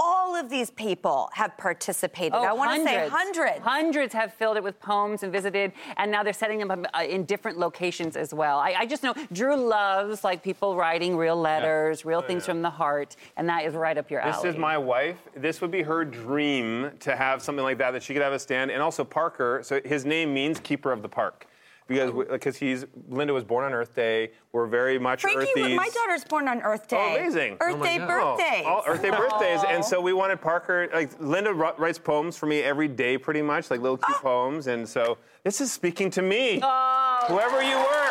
all 0.00 0.36
of 0.36 0.48
these 0.48 0.70
people 0.70 1.28
have 1.32 1.56
participated. 1.56 2.34
I 2.34 2.52
want 2.52 2.76
to 2.80 2.84
say 2.84 3.08
hundreds. 3.08 3.58
Hundreds 3.60 4.14
have 4.14 4.32
filled 4.32 4.56
it 4.56 4.62
with 4.62 4.78
poems 4.80 5.22
and 5.22 5.32
visited, 5.32 5.72
and 5.96 6.10
now 6.10 6.22
they're 6.22 6.32
setting 6.32 6.58
them 6.58 6.70
up 6.70 6.86
uh, 6.94 7.02
in 7.02 7.24
different 7.24 7.58
locations 7.58 8.16
as 8.16 8.32
well. 8.32 8.58
I, 8.58 8.74
I 8.78 8.86
just 8.86 9.02
know 9.02 9.14
Drew 9.32 9.56
loves 9.56 10.22
like 10.22 10.42
people 10.42 10.76
writing 10.76 11.16
real 11.16 11.36
letters, 11.36 12.04
real 12.04 12.22
things 12.22 12.46
from 12.46 12.62
the 12.62 12.70
heart, 12.70 13.16
and 13.36 13.48
that 13.48 13.64
is 13.64 13.74
right 13.74 13.98
up 13.98 14.10
your 14.10 14.20
alley. 14.20 14.34
Oh, 14.36 14.42
This 14.42 14.54
is 14.54 14.58
my 14.58 14.78
wife. 14.78 15.16
This 15.34 15.60
would 15.60 15.70
be 15.70 15.82
her 15.82 16.04
dream 16.04 16.90
to 17.00 17.16
have 17.16 17.42
something 17.42 17.64
like 17.64 17.78
that 17.78 17.90
that 17.92 18.02
she 18.02 18.12
could 18.12 18.22
have 18.22 18.32
a 18.32 18.38
stand. 18.38 18.70
And 18.70 18.80
also 18.82 19.04
Parker. 19.04 19.60
So 19.64 19.80
his 19.84 20.04
name 20.04 20.32
means 20.32 20.60
keeper 20.60 20.92
of 20.92 21.02
the 21.02 21.08
park. 21.08 21.46
Because 21.88 22.12
because 22.28 22.56
he's 22.56 22.84
Linda 23.08 23.32
was 23.32 23.44
born 23.44 23.64
on 23.64 23.72
Earth 23.72 23.94
Day. 23.94 24.32
We're 24.52 24.66
very 24.66 24.98
much 24.98 25.22
Frankie, 25.22 25.46
earthies. 25.56 25.74
my 25.74 25.88
daughter's 25.88 26.22
born 26.22 26.46
on 26.46 26.60
Earth 26.60 26.86
Day. 26.86 26.96
Oh, 26.98 27.16
amazing. 27.16 27.56
Earth 27.60 27.76
oh 27.78 27.82
Day 27.82 27.98
birthdays. 27.98 28.66
All 28.66 28.82
Earth 28.86 29.00
Day 29.00 29.10
birthdays. 29.10 29.62
And 29.66 29.82
so 29.82 29.98
we 29.98 30.12
wanted 30.12 30.40
Parker, 30.40 30.88
like 30.92 31.18
Linda 31.18 31.52
wr- 31.54 31.72
writes 31.78 31.98
poems 31.98 32.36
for 32.36 32.44
me 32.44 32.60
every 32.60 32.88
day 32.88 33.16
pretty 33.16 33.40
much, 33.40 33.70
like 33.70 33.80
little 33.80 33.96
cute 33.96 34.18
ah. 34.18 34.22
poems. 34.22 34.66
And 34.66 34.86
so 34.86 35.16
this 35.44 35.62
is 35.62 35.72
speaking 35.72 36.10
to 36.10 36.20
me. 36.20 36.60
Oh. 36.62 37.24
Whoever 37.28 37.62
you 37.62 37.76
were, 37.78 38.10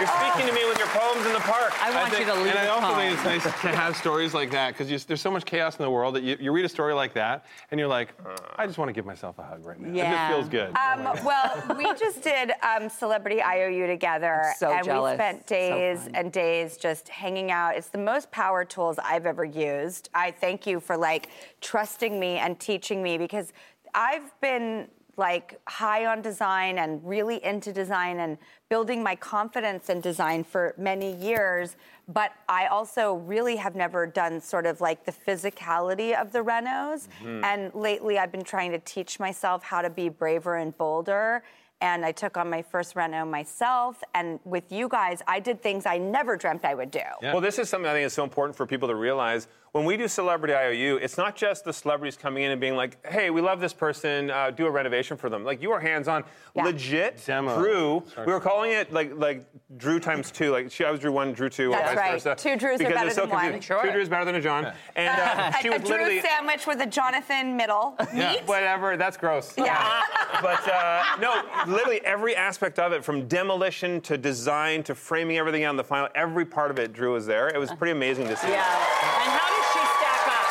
you're 0.00 0.08
speaking 0.08 0.48
to 0.48 0.52
me 0.54 0.64
with 0.66 0.78
your 0.78 0.88
poems 0.88 1.26
in 1.26 1.32
the 1.32 1.40
park. 1.40 1.72
I 1.82 1.94
want 1.94 2.10
think- 2.12 2.26
you 2.26 2.32
to 2.32 2.40
leave 2.40 2.54
and 2.54 2.58
I 2.58 2.64
a 2.64 2.70
also 2.70 2.86
poem. 2.88 2.96
think 2.96 3.14
it's 3.14 3.24
nice 3.24 3.60
to 3.62 3.68
have 3.76 3.96
stories 3.96 4.34
like 4.34 4.50
that 4.52 4.76
because 4.76 5.04
there's 5.06 5.20
so 5.20 5.30
much 5.30 5.44
chaos 5.44 5.78
in 5.78 5.84
the 5.84 5.90
world 5.90 6.14
that 6.16 6.22
you, 6.22 6.36
you 6.40 6.52
read 6.52 6.64
a 6.64 6.68
story 6.68 6.94
like 6.94 7.12
that 7.14 7.44
and 7.70 7.78
you're 7.78 7.88
like, 7.88 8.14
I 8.56 8.66
just 8.66 8.78
want 8.78 8.88
to 8.88 8.92
give 8.92 9.04
myself 9.06 9.38
a 9.38 9.42
hug 9.42 9.64
right 9.64 9.78
now. 9.78 9.88
It 9.90 9.94
Yeah. 9.96 10.28
just 10.28 10.34
feels 10.34 10.48
good. 10.48 10.76
Um, 10.76 11.24
well, 11.24 11.76
we 11.78 11.84
just 11.94 12.22
did 12.22 12.52
um, 12.62 12.88
Celebrity 12.88 13.42
IOU 13.42 13.86
together, 13.86 14.42
I'm 14.46 14.54
so 14.56 14.72
and 14.72 14.84
jealous. 14.84 15.12
we 15.12 15.16
spent 15.16 15.46
days 15.46 16.00
fun. 16.04 16.14
and 16.14 16.32
days 16.32 16.76
just 16.76 17.08
hanging 17.08 17.50
out. 17.50 17.76
It's 17.76 17.88
the 17.88 17.98
most 17.98 18.30
power 18.30 18.64
tools 18.64 18.98
I've 19.02 19.26
ever 19.26 19.44
used. 19.44 20.08
I 20.14 20.30
thank 20.30 20.66
you 20.66 20.80
for 20.80 20.96
like 20.96 21.28
trusting 21.60 22.18
me 22.18 22.38
and 22.38 22.58
teaching 22.58 23.02
me 23.02 23.18
because 23.18 23.52
I've 23.94 24.32
been 24.40 24.88
like 25.16 25.60
high 25.68 26.06
on 26.06 26.22
design 26.22 26.78
and 26.78 27.00
really 27.04 27.44
into 27.44 27.72
design 27.72 28.20
and 28.20 28.38
building 28.68 29.02
my 29.02 29.16
confidence 29.16 29.88
in 29.88 30.00
design 30.00 30.44
for 30.44 30.74
many 30.78 31.14
years. 31.16 31.76
But 32.08 32.32
I 32.48 32.66
also 32.66 33.14
really 33.14 33.56
have 33.56 33.74
never 33.74 34.06
done 34.06 34.40
sort 34.40 34.66
of 34.66 34.80
like 34.80 35.04
the 35.04 35.12
physicality 35.12 36.20
of 36.20 36.32
the 36.32 36.40
renos. 36.40 37.08
Mm-hmm. 37.22 37.44
And 37.44 37.74
lately 37.74 38.18
I've 38.18 38.32
been 38.32 38.44
trying 38.44 38.72
to 38.72 38.78
teach 38.78 39.20
myself 39.20 39.62
how 39.62 39.82
to 39.82 39.90
be 39.90 40.08
braver 40.08 40.56
and 40.56 40.76
bolder. 40.76 41.42
And 41.82 42.04
I 42.04 42.12
took 42.12 42.36
on 42.36 42.50
my 42.50 42.60
first 42.60 42.94
reno 42.94 43.24
myself. 43.24 44.02
And 44.14 44.38
with 44.44 44.70
you 44.70 44.86
guys, 44.88 45.22
I 45.26 45.40
did 45.40 45.62
things 45.62 45.86
I 45.86 45.96
never 45.96 46.36
dreamt 46.36 46.64
I 46.64 46.74
would 46.74 46.90
do. 46.90 47.00
Well, 47.22 47.40
this 47.40 47.58
is 47.58 47.70
something 47.70 47.88
I 47.88 47.94
think 47.94 48.04
is 48.04 48.12
so 48.12 48.22
important 48.22 48.54
for 48.54 48.66
people 48.66 48.88
to 48.88 48.94
realize. 48.94 49.48
When 49.72 49.84
we 49.84 49.96
do 49.96 50.08
Celebrity 50.08 50.52
IOU, 50.52 50.96
it's 50.96 51.16
not 51.16 51.36
just 51.36 51.64
the 51.64 51.72
celebrities 51.72 52.16
coming 52.16 52.42
in 52.42 52.50
and 52.50 52.60
being 52.60 52.74
like, 52.74 53.04
hey, 53.06 53.30
we 53.30 53.40
love 53.40 53.60
this 53.60 53.72
person, 53.72 54.28
uh, 54.28 54.50
do 54.50 54.66
a 54.66 54.70
renovation 54.70 55.16
for 55.16 55.30
them. 55.30 55.44
Like, 55.44 55.62
you 55.62 55.70
are 55.70 55.78
hands 55.78 56.08
on. 56.08 56.24
Yeah. 56.56 56.64
Legit, 56.64 57.24
Demo. 57.24 57.56
Drew, 57.56 58.02
we 58.26 58.32
were 58.32 58.40
calling 58.40 58.72
it 58.72 58.92
like 58.92 59.12
like 59.14 59.46
Drew 59.76 60.00
times 60.00 60.32
two. 60.32 60.50
Like, 60.50 60.72
she, 60.72 60.84
I 60.84 60.90
was 60.90 60.98
Drew 60.98 61.12
one, 61.12 61.32
Drew 61.32 61.48
two, 61.48 61.70
That's 61.70 61.90
and 61.90 61.96
vice 61.96 61.96
right. 61.96 62.12
versa. 62.12 62.34
Two 62.36 62.56
Drews 62.56 62.80
are 62.80 62.90
better 62.90 63.10
so 63.10 63.20
than 63.20 63.30
one. 63.30 63.60
Sure. 63.60 63.80
Two 63.84 63.92
Drews 63.92 64.08
better 64.08 64.24
than 64.24 64.34
a 64.34 64.40
John. 64.40 64.72
And 64.96 65.20
uh, 65.20 65.52
she 65.62 65.68
a, 65.68 65.70
a 65.70 65.78
was 65.78 65.82
Drew 65.86 65.98
literally. 65.98 66.20
sandwich 66.20 66.66
with 66.66 66.80
a 66.80 66.86
Jonathan 66.86 67.56
middle. 67.56 67.94
Yeah, 68.12 68.32
Meat? 68.32 68.42
whatever. 68.46 68.96
That's 68.96 69.16
gross. 69.16 69.54
Yeah. 69.56 70.02
but 70.42 70.68
uh, 70.68 71.04
no, 71.20 71.42
literally 71.68 72.04
every 72.04 72.34
aspect 72.34 72.80
of 72.80 72.90
it, 72.92 73.04
from 73.04 73.28
demolition 73.28 74.00
to 74.00 74.18
design 74.18 74.82
to 74.82 74.96
framing 74.96 75.38
everything 75.38 75.62
out 75.62 75.70
on 75.70 75.76
the 75.76 75.84
final, 75.84 76.08
every 76.16 76.44
part 76.44 76.72
of 76.72 76.80
it, 76.80 76.92
Drew 76.92 77.12
was 77.12 77.26
there. 77.26 77.46
It 77.46 77.58
was 77.58 77.70
pretty 77.70 77.92
amazing 77.92 78.26
to 78.26 78.36
see. 78.36 78.48
Yeah. 78.48 78.64
And 78.64 79.30
how 79.30 79.48
does 79.48 79.66
she 79.72 79.78
stack 79.78 80.26
up? 80.26 80.46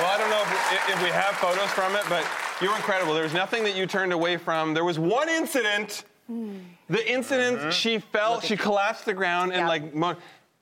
Well, 0.00 0.10
I 0.10 0.18
don't 0.18 0.30
know 0.30 0.42
if, 0.42 0.96
if 0.96 1.02
we 1.02 1.08
have 1.10 1.36
photos 1.36 1.70
from 1.70 1.94
it, 1.94 2.02
but 2.08 2.26
you're 2.60 2.74
incredible. 2.74 3.14
There 3.14 3.22
was 3.22 3.32
nothing 3.32 3.62
that 3.64 3.76
you 3.76 3.86
turned 3.86 4.12
away 4.12 4.36
from. 4.36 4.74
There 4.74 4.84
was 4.84 4.98
one 4.98 5.28
incident. 5.28 6.04
The 6.28 7.12
incident, 7.12 7.58
mm-hmm. 7.58 7.70
she 7.70 7.98
fell, 7.98 8.40
she 8.40 8.56
collapsed 8.56 9.04
the 9.04 9.14
ground, 9.14 9.52
and 9.52 9.60
Yeah. 9.60 9.68
like, 9.68 9.94
mo- 9.94 10.16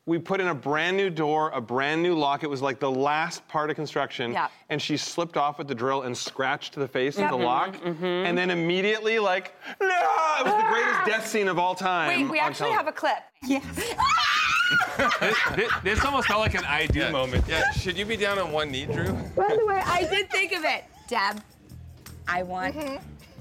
we 0.05 0.19
put 0.19 0.41
in 0.41 0.49
a 0.49 0.55
brand 0.55 0.97
new 0.97 1.09
door, 1.09 1.51
a 1.55 1.61
brand 1.61 2.03
new 2.03 2.15
lock. 2.15 2.43
It 2.43 2.51
was 2.51 2.61
like 2.61 2.81
the 2.81 2.91
last 2.91 3.47
part 3.49 3.71
of 3.71 3.77
construction, 3.77 4.33
Yeah. 4.33 4.49
and 4.69 4.83
she 4.83 4.97
slipped 4.97 5.37
off 5.37 5.59
with 5.59 5.69
the 5.69 5.75
drill 5.75 6.03
and 6.03 6.17
scratched 6.17 6.75
the 6.75 6.89
face 6.89 7.17
Yep. 7.17 7.25
of 7.27 7.31
the 7.31 7.37
mm-hmm, 7.37 7.47
lock, 7.47 7.77
mm-hmm. 7.77 8.05
and 8.05 8.37
then 8.37 8.51
immediately, 8.51 9.19
like, 9.19 9.55
no! 9.81 9.87
It 10.41 10.45
was 10.45 10.55
the 10.55 10.69
greatest 10.69 11.05
death 11.07 11.27
scene 11.27 11.49
of 11.49 11.59
all 11.59 11.75
time. 11.75 12.09
Wait, 12.09 12.29
we 12.31 12.39
on 12.41 12.49
actually 12.49 12.73
have 12.73 12.89
a 12.89 12.93
television. 12.93 13.63
clip. 13.63 13.99
This, 15.57 15.71
this 15.83 16.05
almost 16.05 16.29
felt 16.29 16.41
like 16.41 16.55
an 16.55 16.65
I 16.65 16.87
do 16.87 17.11
moment. 17.11 17.45
Yeah, 17.49 17.71
should 17.73 17.97
you 17.99 18.05
be 18.05 18.17
down 18.17 18.39
on 18.39 18.53
one 18.53 18.71
knee, 18.71 18.87
Drew? 18.87 19.13
By 19.37 19.55
the 19.57 19.67
way, 19.67 19.81
I 19.85 20.05
did 20.11 20.31
think 20.31 20.53
of 20.53 20.65
it. 20.65 20.85
Deb, 21.09 21.43
I 22.27 22.43
want 22.43 22.75
mm-hmm. 22.75 22.97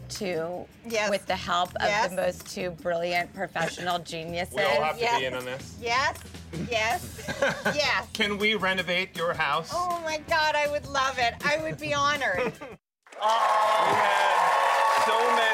to, 0.09 0.65
Yes. 0.87 1.09
with 1.09 1.25
the 1.25 1.35
help 1.35 1.69
of 1.75 1.83
Yes. 1.83 2.09
the 2.09 2.15
most 2.17 2.53
two 2.53 2.71
brilliant 2.71 3.33
professional 3.33 3.99
geniuses. 3.99 4.55
We 4.55 4.63
all 4.63 4.81
have 4.83 4.97
to 4.97 5.03
Yeah. 5.03 5.19
be 5.19 5.25
in 5.25 5.33
on 5.33 5.45
this. 5.45 5.75
Yes, 5.81 6.17
yes, 6.69 7.31
yes. 7.75 8.07
Can 8.13 8.37
we 8.37 8.55
renovate 8.55 9.15
your 9.15 9.33
house? 9.33 9.69
Oh 9.73 10.01
my 10.03 10.17
God, 10.27 10.55
I 10.55 10.67
would 10.69 10.85
love 10.87 11.17
it. 11.17 11.35
I 11.45 11.61
would 11.61 11.79
be 11.79 11.93
honored. 11.93 12.53
Oh, 13.19 13.87
we 13.89 13.97
had 13.97 15.05
so 15.05 15.35
many 15.35 15.51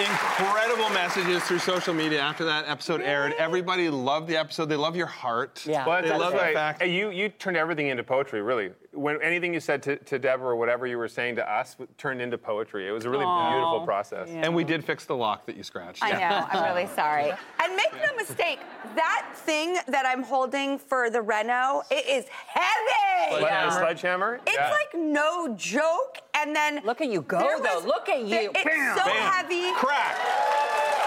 incredible 0.00 0.88
messages 0.90 1.42
through 1.44 1.58
social 1.58 1.92
media 1.92 2.20
after 2.20 2.44
that 2.44 2.66
episode 2.66 3.02
aired. 3.02 3.34
Everybody 3.38 3.90
loved 3.90 4.28
the 4.28 4.36
episode. 4.36 4.66
They 4.66 4.76
love 4.76 4.96
your 4.96 5.06
heart. 5.06 5.62
Yeah. 5.66 5.84
But 5.84 6.02
they 6.04 6.16
love 6.16 6.32
right. 6.32 6.48
the 6.48 6.54
fact. 6.54 6.82
Hey, 6.82 6.96
You 6.96 7.10
you 7.10 7.28
turned 7.28 7.56
everything 7.56 7.88
into 7.88 8.02
poetry, 8.02 8.42
really. 8.42 8.70
When 8.92 9.22
anything 9.22 9.54
you 9.54 9.60
said 9.60 9.82
to, 9.84 9.96
to 9.96 10.18
Deborah 10.18 10.48
or 10.48 10.56
whatever 10.56 10.86
you 10.86 10.98
were 10.98 11.06
saying 11.08 11.36
to 11.36 11.48
us 11.52 11.74
w- 11.74 11.88
turned 11.96 12.20
into 12.20 12.36
poetry. 12.36 12.88
It 12.88 12.90
was 12.90 13.04
a 13.04 13.10
really 13.10 13.24
Aw. 13.24 13.50
beautiful 13.52 13.80
process. 13.86 14.28
And 14.30 14.52
we 14.54 14.64
did 14.64 14.84
fix 14.84 15.04
the 15.04 15.14
lock 15.14 15.46
that 15.46 15.56
you 15.56 15.62
scratched. 15.62 16.02
I 16.02 16.10
know. 16.12 16.46
I'm 16.50 16.64
really 16.74 16.88
sorry. 16.96 17.30
And 17.62 17.76
make 17.76 17.92
no 17.94 18.14
mistake, 18.16 18.58
that 18.96 19.28
thing 19.34 19.76
that 19.86 20.04
I'm 20.06 20.24
holding 20.24 20.76
for 20.78 21.08
the 21.08 21.22
Reno, 21.22 21.82
it 21.90 22.04
is 22.08 22.26
heavy. 22.28 23.38
Sled- 23.38 23.68
a 23.68 23.72
sledgehammer? 23.72 24.40
It's 24.46 24.56
Yeah. 24.56 24.70
like 24.70 24.88
no 24.94 25.54
joke. 25.56 26.18
And 26.34 26.54
then 26.56 26.80
Look 26.84 27.00
at 27.00 27.08
you 27.08 27.22
go, 27.22 27.38
though. 27.62 27.76
was- 27.76 27.84
Look 27.84 28.08
at 28.08 28.28
there- 28.28 28.42
you. 28.42 28.50
It's 28.54 28.64
Bam. 28.64 28.96
so 28.98 29.04
Bam. 29.04 29.32
heavy. 29.32 29.72
Crack. 29.74 30.16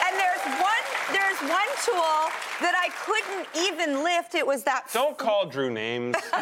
And 0.08 0.16
there's 0.20 0.62
one 0.62 0.70
there's 1.12 1.40
one 1.52 1.68
tool 1.86 2.30
that 2.62 2.75
I 2.75 2.90
couldn't 3.06 3.48
even 3.56 4.04
lift. 4.04 4.36
It 4.36 4.46
was 4.46 4.63
that 4.63 4.88
Don't 4.94 5.18
call 5.18 5.46
Drew 5.46 5.70
names. 5.72 6.16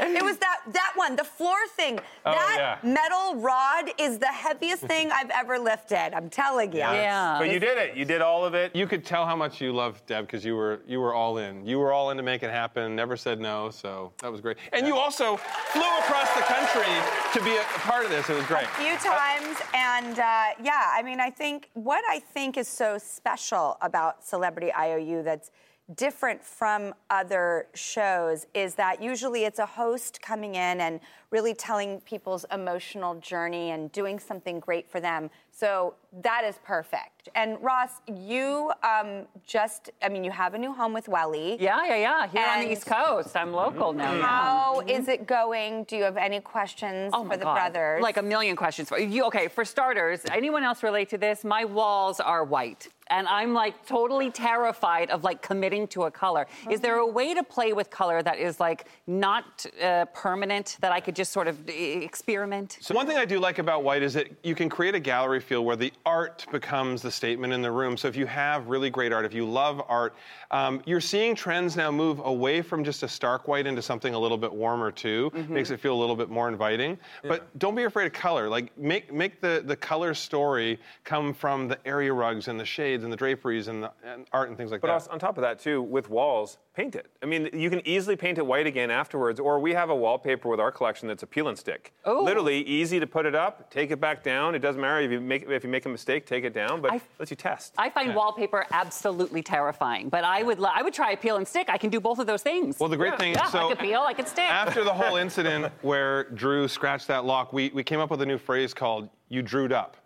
it 0.00 0.24
was 0.24 0.38
that 0.38 0.60
that 0.72 0.92
one, 0.96 1.16
the 1.16 1.24
floor 1.24 1.56
thing. 1.76 1.98
Oh, 2.26 2.32
that 2.32 2.56
yeah. 2.58 2.78
metal 2.88 3.36
rod 3.36 3.90
is 3.98 4.18
the 4.18 4.26
heaviest 4.26 4.82
thing 4.82 5.10
I've 5.12 5.30
ever 5.30 5.58
lifted. 5.58 6.14
I'm 6.14 6.28
telling 6.30 6.72
you. 6.72 6.78
Yeah. 6.78 7.38
But 7.38 7.50
you 7.50 7.60
did 7.60 7.78
it. 7.78 7.96
You 7.96 8.04
did 8.04 8.20
all 8.20 8.44
of 8.44 8.54
it. 8.54 8.74
You 8.74 8.86
could 8.86 9.04
tell 9.04 9.24
how 9.24 9.36
much 9.36 9.60
you 9.60 9.72
loved 9.72 10.06
Deb 10.06 10.26
because 10.26 10.44
you 10.44 10.56
were 10.56 10.80
you 10.86 11.00
were 11.00 11.14
all 11.14 11.38
in. 11.38 11.66
You 11.66 11.78
were 11.78 11.92
all 11.92 12.10
in 12.10 12.16
to 12.16 12.22
make 12.22 12.42
it 12.42 12.50
happen. 12.50 12.96
Never 12.96 13.16
said 13.16 13.40
no, 13.40 13.70
so 13.70 14.12
that 14.20 14.30
was 14.30 14.40
great. 14.40 14.56
And 14.72 14.86
you 14.86 14.96
also 14.96 15.36
flew 15.36 15.98
across 16.00 16.32
the 16.34 16.37
country 16.48 16.92
to 17.34 17.40
be 17.44 17.56
a, 17.56 17.62
part 17.88 18.04
of 18.04 18.10
this. 18.10 18.28
It 18.30 18.36
was 18.36 18.46
great. 18.46 18.64
a 18.64 18.80
few 18.80 18.96
times 18.96 19.56
and 19.74 20.18
uh, 20.18 20.44
yeah 20.62 20.90
i 20.98 21.02
mean 21.02 21.20
i 21.20 21.30
think 21.30 21.68
what 21.74 22.02
i 22.08 22.18
think 22.18 22.56
is 22.56 22.66
so 22.68 22.98
special 22.98 23.76
about 23.82 24.24
celebrity 24.24 24.72
iou 24.72 25.22
that's 25.22 25.50
different 25.94 26.44
from 26.44 26.92
other 27.08 27.66
shows 27.74 28.46
is 28.52 28.74
that 28.74 29.02
usually 29.02 29.44
it's 29.44 29.58
a 29.58 29.64
host 29.66 30.20
coming 30.20 30.54
in 30.54 30.80
and 30.82 31.00
really 31.30 31.54
telling 31.54 32.00
people's 32.02 32.44
emotional 32.52 33.14
journey 33.16 33.70
and 33.70 33.90
doing 33.92 34.18
something 34.18 34.60
great 34.60 34.90
for 34.90 35.00
them 35.00 35.30
so 35.50 35.94
that 36.22 36.42
is 36.44 36.58
perfect 36.62 37.28
and 37.34 37.56
ross 37.62 38.00
you 38.06 38.70
um, 38.82 39.22
just 39.46 39.90
i 40.02 40.08
mean 40.10 40.24
you 40.24 40.30
have 40.30 40.52
a 40.52 40.58
new 40.58 40.72
home 40.74 40.92
with 40.92 41.08
welly 41.08 41.56
Yeah, 41.58 41.84
yeah, 41.86 41.96
yeah. 41.96 42.26
Here 42.28 42.46
on 42.46 42.60
the 42.64 42.72
East 42.72 42.84
Coast. 42.86 43.34
I'm 43.34 43.52
local 43.52 43.92
now. 43.94 44.12
yeah. 44.12 44.22
How 44.22 44.80
is 44.86 45.08
it 45.08 45.26
going 45.26 45.84
do 45.84 45.96
you 45.96 46.02
have 46.04 46.16
any 46.18 46.40
questions 46.40 47.12
Oh 47.14 47.22
for 47.22 47.28
my 47.28 47.36
the 47.36 47.44
God. 47.44 47.54
brothers 47.54 48.02
Like 48.02 48.18
a 48.18 48.22
million 48.22 48.56
questions. 48.56 48.88
for 48.90 48.98
you. 48.98 49.24
Okay, 49.24 49.48
for 49.48 49.64
starters, 49.64 50.20
anyone 50.30 50.64
else 50.64 50.82
relate 50.82 51.08
to 51.10 51.18
this? 51.18 51.44
My 51.44 51.64
walls 51.64 52.20
are 52.20 52.44
white. 52.44 52.88
And 53.10 53.26
I'm 53.28 53.54
like 53.54 53.86
totally 53.86 54.30
terrified 54.30 55.10
of 55.10 55.24
like 55.24 55.42
committing 55.42 55.86
to 55.88 56.04
a 56.04 56.10
color. 56.10 56.46
Is 56.70 56.80
there 56.80 56.98
a 56.98 57.06
way 57.06 57.34
to 57.34 57.42
play 57.42 57.72
with 57.72 57.90
color 57.90 58.22
that 58.22 58.38
is 58.38 58.60
like 58.60 58.86
not 59.06 59.64
uh, 59.82 60.04
permanent 60.06 60.76
that 60.80 60.92
I 60.92 61.00
could 61.00 61.16
just 61.16 61.32
sort 61.32 61.48
of 61.48 61.68
experiment? 61.68 62.78
So 62.80 62.94
one 62.94 63.06
thing 63.06 63.16
I 63.16 63.24
do 63.24 63.38
like 63.38 63.58
about 63.58 63.84
white 63.84 64.02
is 64.02 64.14
that 64.14 64.28
you 64.42 64.54
can 64.54 64.68
create 64.68 64.94
a 64.94 65.00
gallery 65.00 65.40
feel 65.40 65.64
where 65.64 65.76
the 65.76 65.92
art 66.04 66.46
becomes 66.52 67.02
the 67.02 67.10
statement 67.10 67.52
in 67.52 67.62
the 67.62 67.70
room. 67.70 67.96
So 67.96 68.08
if 68.08 68.16
you 68.16 68.26
have 68.26 68.68
really 68.68 68.90
great 68.90 69.12
art, 69.12 69.24
if 69.24 69.34
you 69.34 69.48
love 69.48 69.82
art, 69.88 70.14
um, 70.50 70.82
you're 70.86 71.00
seeing 71.00 71.34
trends 71.34 71.76
now 71.76 71.90
move 71.90 72.20
away 72.20 72.62
from 72.62 72.84
just 72.84 73.02
a 73.02 73.08
stark 73.08 73.48
white 73.48 73.66
into 73.66 73.82
something 73.82 74.14
a 74.14 74.18
little 74.18 74.38
bit 74.38 74.52
warmer 74.52 74.90
too. 74.90 75.30
Makes 75.48 75.70
it 75.70 75.80
feel 75.80 75.94
a 75.94 76.00
little 76.00 76.16
bit 76.16 76.30
more 76.30 76.48
inviting. 76.48 76.98
But 77.22 77.58
don't 77.58 77.74
be 77.74 77.84
afraid 77.84 78.06
of 78.06 78.12
color. 78.12 78.48
Like 78.48 78.76
make 78.78 79.12
make 79.12 79.40
the 79.40 79.62
the 79.64 79.76
color 79.76 80.14
story 80.14 80.78
come 81.04 81.32
from 81.32 81.68
the 81.68 81.78
area 81.86 82.12
rugs 82.12 82.48
and 82.48 82.58
the 82.58 82.64
shades 82.64 82.97
and 83.04 83.12
the 83.12 83.16
draperies 83.16 83.68
and 83.68 83.82
the 83.82 83.92
and 84.04 84.26
art 84.32 84.48
and 84.48 84.56
things 84.56 84.70
like 84.70 84.80
But 84.80 84.88
that. 84.88 85.04
But 85.06 85.12
on 85.12 85.18
top 85.18 85.36
of 85.38 85.42
that, 85.42 85.58
too, 85.58 85.82
with 85.82 86.08
walls, 86.10 86.58
paint 86.74 86.94
it. 86.96 87.06
I 87.22 87.26
mean, 87.26 87.48
you 87.52 87.70
can 87.70 87.86
easily 87.86 88.16
paint 88.16 88.38
it 88.38 88.46
white 88.46 88.66
again 88.66 88.90
afterwards, 88.90 89.38
or 89.40 89.58
we 89.58 89.72
have 89.74 89.90
a 89.90 89.96
wallpaper 89.96 90.48
with 90.48 90.60
our 90.60 90.70
collection 90.72 91.08
that's 91.08 91.22
a 91.22 91.26
peel 91.26 91.48
and 91.48 91.58
stick. 91.58 91.92
Oh. 92.04 92.22
Literally 92.22 92.62
easy 92.62 93.00
to 93.00 93.06
put 93.06 93.26
it 93.26 93.34
up, 93.34 93.70
take 93.70 93.90
it 93.90 94.00
back 94.00 94.22
down. 94.22 94.54
It 94.54 94.60
doesn't 94.60 94.80
matter 94.80 95.00
if 95.00 95.10
you 95.10 95.20
make 95.20 95.48
if 95.48 95.64
you 95.64 95.70
make 95.70 95.86
a 95.86 95.88
mistake, 95.88 96.26
take 96.26 96.44
it 96.44 96.54
down, 96.54 96.80
but 96.80 96.92
I- 96.92 97.00
lets 97.18 97.30
you 97.30 97.36
test. 97.36 97.74
I 97.78 97.90
find 97.90 98.14
wallpaper 98.14 98.66
absolutely 98.70 99.42
terrifying, 99.42 100.08
but 100.08 100.24
I 100.24 100.42
would 100.42 100.58
lo- 100.58 100.70
I 100.74 100.82
would 100.82 100.94
try 100.94 101.12
a 101.12 101.16
peel 101.16 101.36
and 101.36 101.46
stick. 101.46 101.68
I 101.68 101.78
can 101.78 101.90
do 101.90 102.00
both 102.00 102.18
of 102.18 102.26
those 102.26 102.42
things. 102.42 102.78
Well, 102.78 102.88
the 102.88 102.96
great 102.96 103.12
Yeah, 103.12 103.16
thing 103.18 103.32
yeah, 103.34 103.46
is, 103.46 103.52
so 103.52 103.66
I 103.66 103.68
could 103.70 103.78
peel, 103.80 104.00
I 104.00 104.14
could 104.14 104.28
stick. 104.28 104.48
After 104.50 104.84
the 104.84 104.92
whole 104.92 105.16
incident 105.24 105.72
where 105.82 106.24
Drew 106.30 106.68
scratched 106.68 107.06
that 107.08 107.24
lock, 107.24 107.52
we, 107.52 107.70
we 107.74 107.82
came 107.82 108.00
up 108.00 108.10
with 108.10 108.22
a 108.22 108.26
new 108.26 108.38
phrase 108.38 108.72
called 108.74 109.08
"you 109.28 109.42
drewed 109.42 109.72
up," 109.72 109.96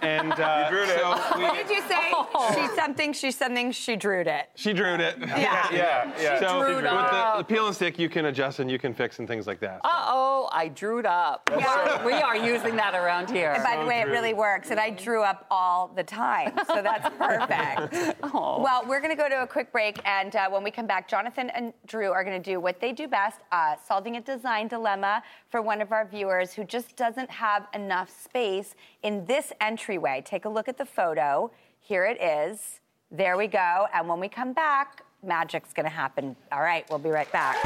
and 0.00 0.32
uh, 0.32 0.68
You 0.70 0.76
drewed 0.76 0.88
it. 0.88 0.98
so 0.98 1.14
we, 1.36 1.42
What 1.44 1.54
did 1.54 1.70
you 1.70 1.82
say? 1.88 2.10
Oh. 2.14 2.52
She's 2.54 2.72
something, 2.74 3.12
she's 3.12 3.36
something, 3.36 3.70
she 3.72 3.96
drew 3.96 4.20
it. 4.20 4.50
she 4.54 4.72
drew 4.72 4.94
it. 4.94 5.16
Yeah. 5.20 5.68
yeah, 5.72 6.12
yeah. 6.20 6.38
She 6.38 6.44
So 6.44 6.62
drewed 6.64 6.76
with 6.76 6.84
the, 6.84 6.90
up. 6.92 7.38
the 7.38 7.44
peel 7.54 7.66
and 7.66 7.74
stick, 7.74 7.98
you 7.98 8.08
can 8.08 8.26
adjust 8.26 8.58
and 8.58 8.70
you 8.70 8.78
can 8.78 8.92
fix 8.92 9.18
and 9.18 9.28
things 9.28 9.46
like 9.46 9.60
that. 9.60 9.80
Uh 9.84 9.88
oh, 10.08 10.48
I 10.52 10.68
drew 10.68 10.98
it 10.98 11.06
up. 11.06 11.48
Yeah. 11.56 12.04
we 12.04 12.12
are 12.14 12.36
using 12.36 12.76
that 12.76 12.94
around 12.94 13.30
here. 13.30 13.52
And 13.52 13.62
by 13.62 13.76
the 13.76 13.86
way, 13.86 14.00
it 14.00 14.08
really 14.08 14.34
works. 14.34 14.70
And 14.70 14.80
I 14.80 14.90
drew 14.90 15.22
up 15.22 15.46
all 15.50 15.88
the 15.94 16.02
time. 16.02 16.52
So 16.66 16.82
that's 16.82 17.08
perfect. 17.18 18.16
oh. 18.34 18.60
Well, 18.62 18.84
we're 18.86 19.00
going 19.00 19.14
to 19.14 19.20
go 19.22 19.28
to 19.28 19.42
a 19.42 19.46
quick 19.46 19.70
break. 19.72 20.00
And 20.04 20.34
uh, 20.34 20.48
when 20.50 20.62
we 20.64 20.70
come 20.70 20.86
back, 20.86 21.08
Jonathan 21.08 21.50
and 21.50 21.72
Drew 21.86 22.10
are 22.10 22.24
going 22.24 22.40
to 22.40 22.50
do 22.50 22.58
what 22.60 22.80
they 22.80 22.92
do 22.92 23.06
best 23.08 23.40
uh, 23.52 23.76
solving 23.86 24.16
a 24.16 24.20
design 24.20 24.68
dilemma 24.68 25.22
for 25.50 25.62
one 25.62 25.80
of 25.80 25.92
our 25.92 26.06
viewers 26.06 26.52
who 26.52 26.64
just 26.64 26.96
doesn't 26.96 27.30
have 27.30 27.66
enough 27.74 28.10
space 28.10 28.74
in 29.02 29.24
this 29.26 29.51
entryway. 29.60 30.22
Take 30.24 30.44
a 30.44 30.48
look 30.48 30.68
at 30.68 30.78
the 30.78 30.86
photo. 30.86 31.50
Here 31.80 32.04
it 32.04 32.20
is. 32.22 32.80
There 33.10 33.36
we 33.36 33.46
go. 33.46 33.86
And 33.92 34.08
when 34.08 34.20
we 34.20 34.28
come 34.28 34.52
back, 34.52 35.04
magic's 35.22 35.72
going 35.72 35.84
to 35.84 35.90
happen. 35.90 36.36
All 36.50 36.62
right, 36.62 36.88
we'll 36.88 36.98
be 36.98 37.10
right 37.10 37.30
back. 37.32 37.56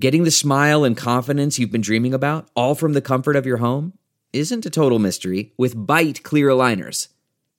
Getting 0.00 0.22
the 0.22 0.30
smile 0.30 0.84
and 0.84 0.96
confidence 0.96 1.58
you've 1.58 1.72
been 1.72 1.80
dreaming 1.80 2.14
about, 2.14 2.48
all 2.54 2.76
from 2.76 2.92
the 2.92 3.00
comfort 3.00 3.34
of 3.34 3.46
your 3.46 3.56
home, 3.56 3.94
isn't 4.32 4.64
a 4.64 4.70
total 4.70 5.00
mystery 5.00 5.52
with 5.56 5.74
Byte 5.74 6.22
clear 6.22 6.48
aligners. 6.48 7.08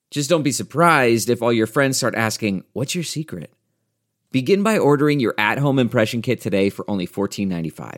Just 0.09 0.29
don't 0.29 0.43
be 0.43 0.53
surprised 0.53 1.29
if 1.29 1.41
all 1.41 1.51
your 1.51 1.67
friends 1.67 1.97
start 1.97 2.15
asking, 2.15 2.63
What's 2.71 2.95
your 2.95 3.03
secret? 3.03 3.53
Begin 4.31 4.63
by 4.63 4.77
ordering 4.77 5.19
your 5.19 5.33
at 5.37 5.57
home 5.57 5.79
impression 5.79 6.21
kit 6.21 6.39
today 6.39 6.69
for 6.69 6.89
only 6.89 7.07
$14.95. 7.07 7.97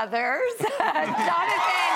Brothers, 0.00 0.56
Jonathan 0.78 1.92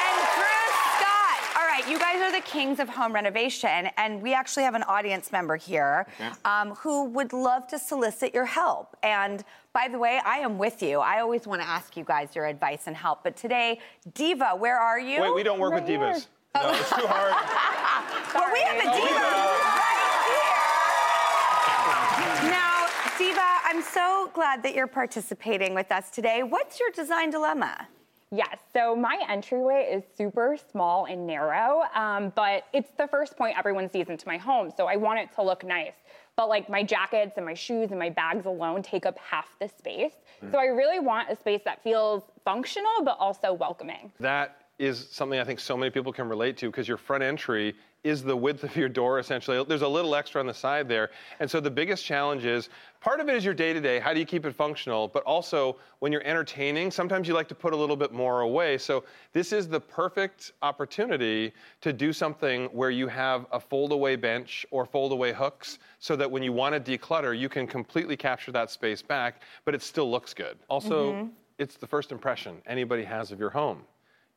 and 0.00 0.18
Drew 0.32 0.64
Scott. 0.96 1.38
All 1.58 1.66
right, 1.66 1.84
you 1.86 1.98
guys 1.98 2.22
are 2.22 2.32
the 2.32 2.40
kings 2.40 2.80
of 2.80 2.88
home 2.88 3.12
renovation, 3.12 3.90
and 3.98 4.22
we 4.22 4.32
actually 4.32 4.62
have 4.62 4.74
an 4.74 4.82
audience 4.84 5.30
member 5.30 5.56
here 5.56 6.06
um, 6.46 6.70
who 6.76 7.04
would 7.10 7.34
love 7.34 7.66
to 7.66 7.78
solicit 7.78 8.32
your 8.32 8.46
help. 8.46 8.96
And 9.02 9.44
by 9.74 9.88
the 9.88 9.98
way, 9.98 10.22
I 10.24 10.38
am 10.38 10.56
with 10.56 10.82
you. 10.82 11.00
I 11.00 11.20
always 11.20 11.46
want 11.46 11.60
to 11.60 11.68
ask 11.68 11.98
you 11.98 12.04
guys 12.04 12.34
your 12.34 12.46
advice 12.46 12.86
and 12.86 12.96
help, 12.96 13.22
but 13.22 13.36
today, 13.36 13.78
Diva, 14.14 14.56
where 14.56 14.78
are 14.78 14.98
you? 14.98 15.20
Wait, 15.20 15.34
we 15.34 15.42
don't 15.42 15.58
work 15.60 15.74
with 15.74 15.84
divas. 15.84 16.28
No, 16.54 16.70
it's 16.72 16.88
too 16.88 17.06
hard. 17.06 17.34
Well, 18.34 18.52
we 18.52 18.60
have 18.60 18.76
a 18.76 18.82
diva 18.84 19.20
right 19.78 20.04
here. 22.40 22.50
Now, 22.50 22.86
Diva, 23.18 23.57
I'm 23.70 23.82
so 23.82 24.30
glad 24.32 24.62
that 24.62 24.74
you're 24.74 24.86
participating 24.86 25.74
with 25.74 25.92
us 25.92 26.08
today. 26.08 26.42
What's 26.42 26.80
your 26.80 26.90
design 26.90 27.28
dilemma? 27.28 27.86
Yes, 28.30 28.56
so 28.72 28.96
my 28.96 29.22
entryway 29.28 29.90
is 29.92 30.04
super 30.16 30.56
small 30.72 31.04
and 31.04 31.26
narrow, 31.26 31.82
um, 31.94 32.32
but 32.34 32.64
it's 32.72 32.88
the 32.96 33.06
first 33.08 33.36
point 33.36 33.58
everyone 33.58 33.90
sees 33.90 34.08
into 34.08 34.26
my 34.26 34.38
home, 34.38 34.72
so 34.74 34.86
I 34.86 34.96
want 34.96 35.18
it 35.18 35.28
to 35.34 35.42
look 35.42 35.64
nice. 35.64 35.92
But 36.34 36.48
like 36.48 36.70
my 36.70 36.82
jackets 36.82 37.34
and 37.36 37.44
my 37.44 37.52
shoes 37.52 37.90
and 37.90 37.98
my 37.98 38.08
bags 38.08 38.46
alone 38.46 38.82
take 38.82 39.04
up 39.04 39.18
half 39.18 39.50
the 39.60 39.68
space. 39.68 40.12
Mm. 40.42 40.50
So 40.50 40.58
I 40.58 40.66
really 40.66 40.98
want 40.98 41.28
a 41.30 41.36
space 41.36 41.60
that 41.66 41.82
feels 41.82 42.22
functional 42.46 43.04
but 43.04 43.18
also 43.20 43.52
welcoming. 43.52 44.10
That 44.18 44.62
is 44.78 45.08
something 45.10 45.40
I 45.40 45.44
think 45.44 45.60
so 45.60 45.76
many 45.76 45.90
people 45.90 46.10
can 46.10 46.26
relate 46.26 46.56
to 46.58 46.70
because 46.70 46.88
your 46.88 46.96
front 46.96 47.22
entry 47.22 47.74
is 48.08 48.22
the 48.22 48.36
width 48.36 48.64
of 48.64 48.74
your 48.76 48.88
door 48.88 49.18
essentially. 49.18 49.62
There's 49.64 49.82
a 49.82 49.88
little 49.88 50.14
extra 50.14 50.40
on 50.40 50.46
the 50.46 50.54
side 50.54 50.88
there. 50.88 51.10
And 51.40 51.50
so 51.50 51.60
the 51.60 51.70
biggest 51.70 52.04
challenge 52.04 52.44
is 52.44 52.68
part 53.00 53.20
of 53.20 53.28
it 53.28 53.36
is 53.36 53.44
your 53.44 53.54
day 53.54 53.72
to 53.72 53.80
day. 53.80 53.98
How 53.98 54.12
do 54.12 54.20
you 54.20 54.26
keep 54.26 54.46
it 54.46 54.54
functional? 54.54 55.08
But 55.08 55.22
also 55.24 55.76
when 55.98 56.10
you're 56.10 56.24
entertaining, 56.24 56.90
sometimes 56.90 57.28
you 57.28 57.34
like 57.34 57.48
to 57.48 57.54
put 57.54 57.72
a 57.72 57.76
little 57.76 57.96
bit 57.96 58.12
more 58.12 58.40
away. 58.40 58.78
So 58.78 59.04
this 59.32 59.52
is 59.52 59.68
the 59.68 59.80
perfect 59.80 60.52
opportunity 60.62 61.52
to 61.80 61.92
do 61.92 62.12
something 62.12 62.66
where 62.66 62.90
you 62.90 63.06
have 63.08 63.46
a 63.52 63.60
fold 63.60 63.92
away 63.92 64.16
bench 64.16 64.64
or 64.70 64.86
fold 64.86 65.12
away 65.12 65.32
hooks 65.32 65.78
so 65.98 66.16
that 66.16 66.30
when 66.30 66.42
you 66.42 66.52
want 66.52 66.74
to 66.74 66.98
declutter, 66.98 67.38
you 67.38 67.48
can 67.48 67.66
completely 67.66 68.16
capture 68.16 68.52
that 68.52 68.70
space 68.70 69.02
back, 69.02 69.42
but 69.64 69.74
it 69.74 69.82
still 69.82 70.10
looks 70.10 70.32
good. 70.32 70.58
Also, 70.68 71.12
Mhm. 71.12 71.30
it's 71.58 71.76
the 71.76 71.86
first 71.86 72.12
impression 72.12 72.62
anybody 72.66 73.04
has 73.04 73.32
of 73.32 73.38
your 73.38 73.50
home. 73.50 73.84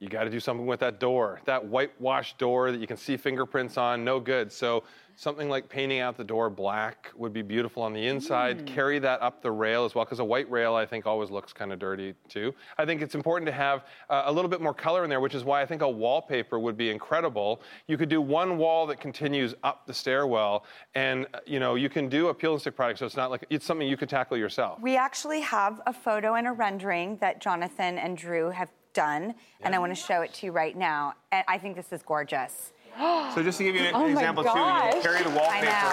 You 0.01 0.09
got 0.09 0.23
to 0.23 0.31
do 0.31 0.39
something 0.39 0.65
with 0.65 0.79
that 0.79 0.99
door, 0.99 1.41
that 1.45 1.63
whitewashed 1.63 2.39
door 2.39 2.71
that 2.71 2.81
you 2.81 2.87
can 2.87 2.97
see 2.97 3.17
fingerprints 3.17 3.77
on, 3.77 4.03
no 4.03 4.19
good. 4.19 4.51
So 4.51 4.83
something 5.15 5.47
like 5.47 5.69
painting 5.69 5.99
out 5.99 6.17
the 6.17 6.23
door 6.23 6.49
black 6.49 7.11
would 7.15 7.31
be 7.31 7.43
beautiful 7.43 7.83
on 7.83 7.93
the 7.93 8.07
inside. 8.07 8.65
Carry 8.65 8.97
that 8.97 9.21
up 9.21 9.43
the 9.43 9.51
rail 9.51 9.85
as 9.85 9.93
well, 9.93 10.03
because 10.03 10.17
a 10.17 10.25
white 10.25 10.49
rail 10.49 10.73
I 10.73 10.87
think 10.87 11.05
always 11.05 11.29
looks 11.29 11.53
kind 11.53 11.71
of 11.71 11.77
dirty 11.77 12.15
too. 12.27 12.51
I 12.79 12.85
think 12.85 13.03
it's 13.03 13.13
important 13.13 13.45
to 13.45 13.51
have 13.51 13.85
uh, 14.09 14.23
a 14.25 14.31
little 14.31 14.49
bit 14.49 14.59
more 14.59 14.73
color 14.73 15.03
in 15.03 15.09
there, 15.11 15.19
which 15.19 15.35
is 15.35 15.43
why 15.43 15.61
I 15.61 15.67
think 15.67 15.83
a 15.83 15.89
wallpaper 15.89 16.57
would 16.57 16.77
be 16.77 16.89
incredible. 16.89 17.61
You 17.85 17.95
could 17.95 18.09
do 18.09 18.21
one 18.21 18.57
wall 18.57 18.87
that 18.87 18.99
continues 18.99 19.53
up 19.63 19.85
the 19.85 19.93
stairwell, 19.93 20.65
and 20.95 21.27
you 21.45 21.59
know 21.59 21.75
you 21.75 21.89
can 21.89 22.09
do 22.09 22.29
a 22.29 22.33
peel 22.33 22.53
and 22.53 22.59
stick 22.61 22.75
product, 22.75 22.97
so 22.97 23.05
it's 23.05 23.15
not 23.15 23.29
like 23.29 23.45
it's 23.51 23.67
something 23.67 23.87
you 23.87 23.97
could 23.97 24.09
tackle 24.09 24.35
yourself. 24.35 24.79
We 24.81 24.97
actually 24.97 25.41
have 25.41 25.79
a 25.85 25.93
photo 25.93 26.33
and 26.33 26.47
a 26.47 26.53
rendering 26.53 27.17
that 27.17 27.39
Jonathan 27.39 27.99
and 27.99 28.17
Drew 28.17 28.49
have 28.49 28.69
done, 28.93 29.35
and 29.61 29.73
I 29.75 29.79
want 29.79 29.95
to 29.95 30.01
show 30.01 30.21
it 30.21 30.33
to 30.35 30.45
you 30.45 30.51
right 30.51 30.75
now. 30.77 31.13
And 31.31 31.43
I 31.47 31.57
think 31.57 31.75
this 31.75 31.91
is 31.91 32.01
gorgeous. 32.03 32.73
So 33.33 33.41
just 33.41 33.57
to 33.59 33.63
give 33.63 33.75
you 33.75 33.81
an 33.81 33.91
Oh 33.95 33.99
my 34.07 34.11
example 34.11 34.43
too, 34.43 34.49
you 34.49 34.55
can 34.55 35.01
carry 35.01 35.23
the 35.23 35.29
I 35.29 35.35
wallpaper. 35.35 35.65
know. 35.65 35.91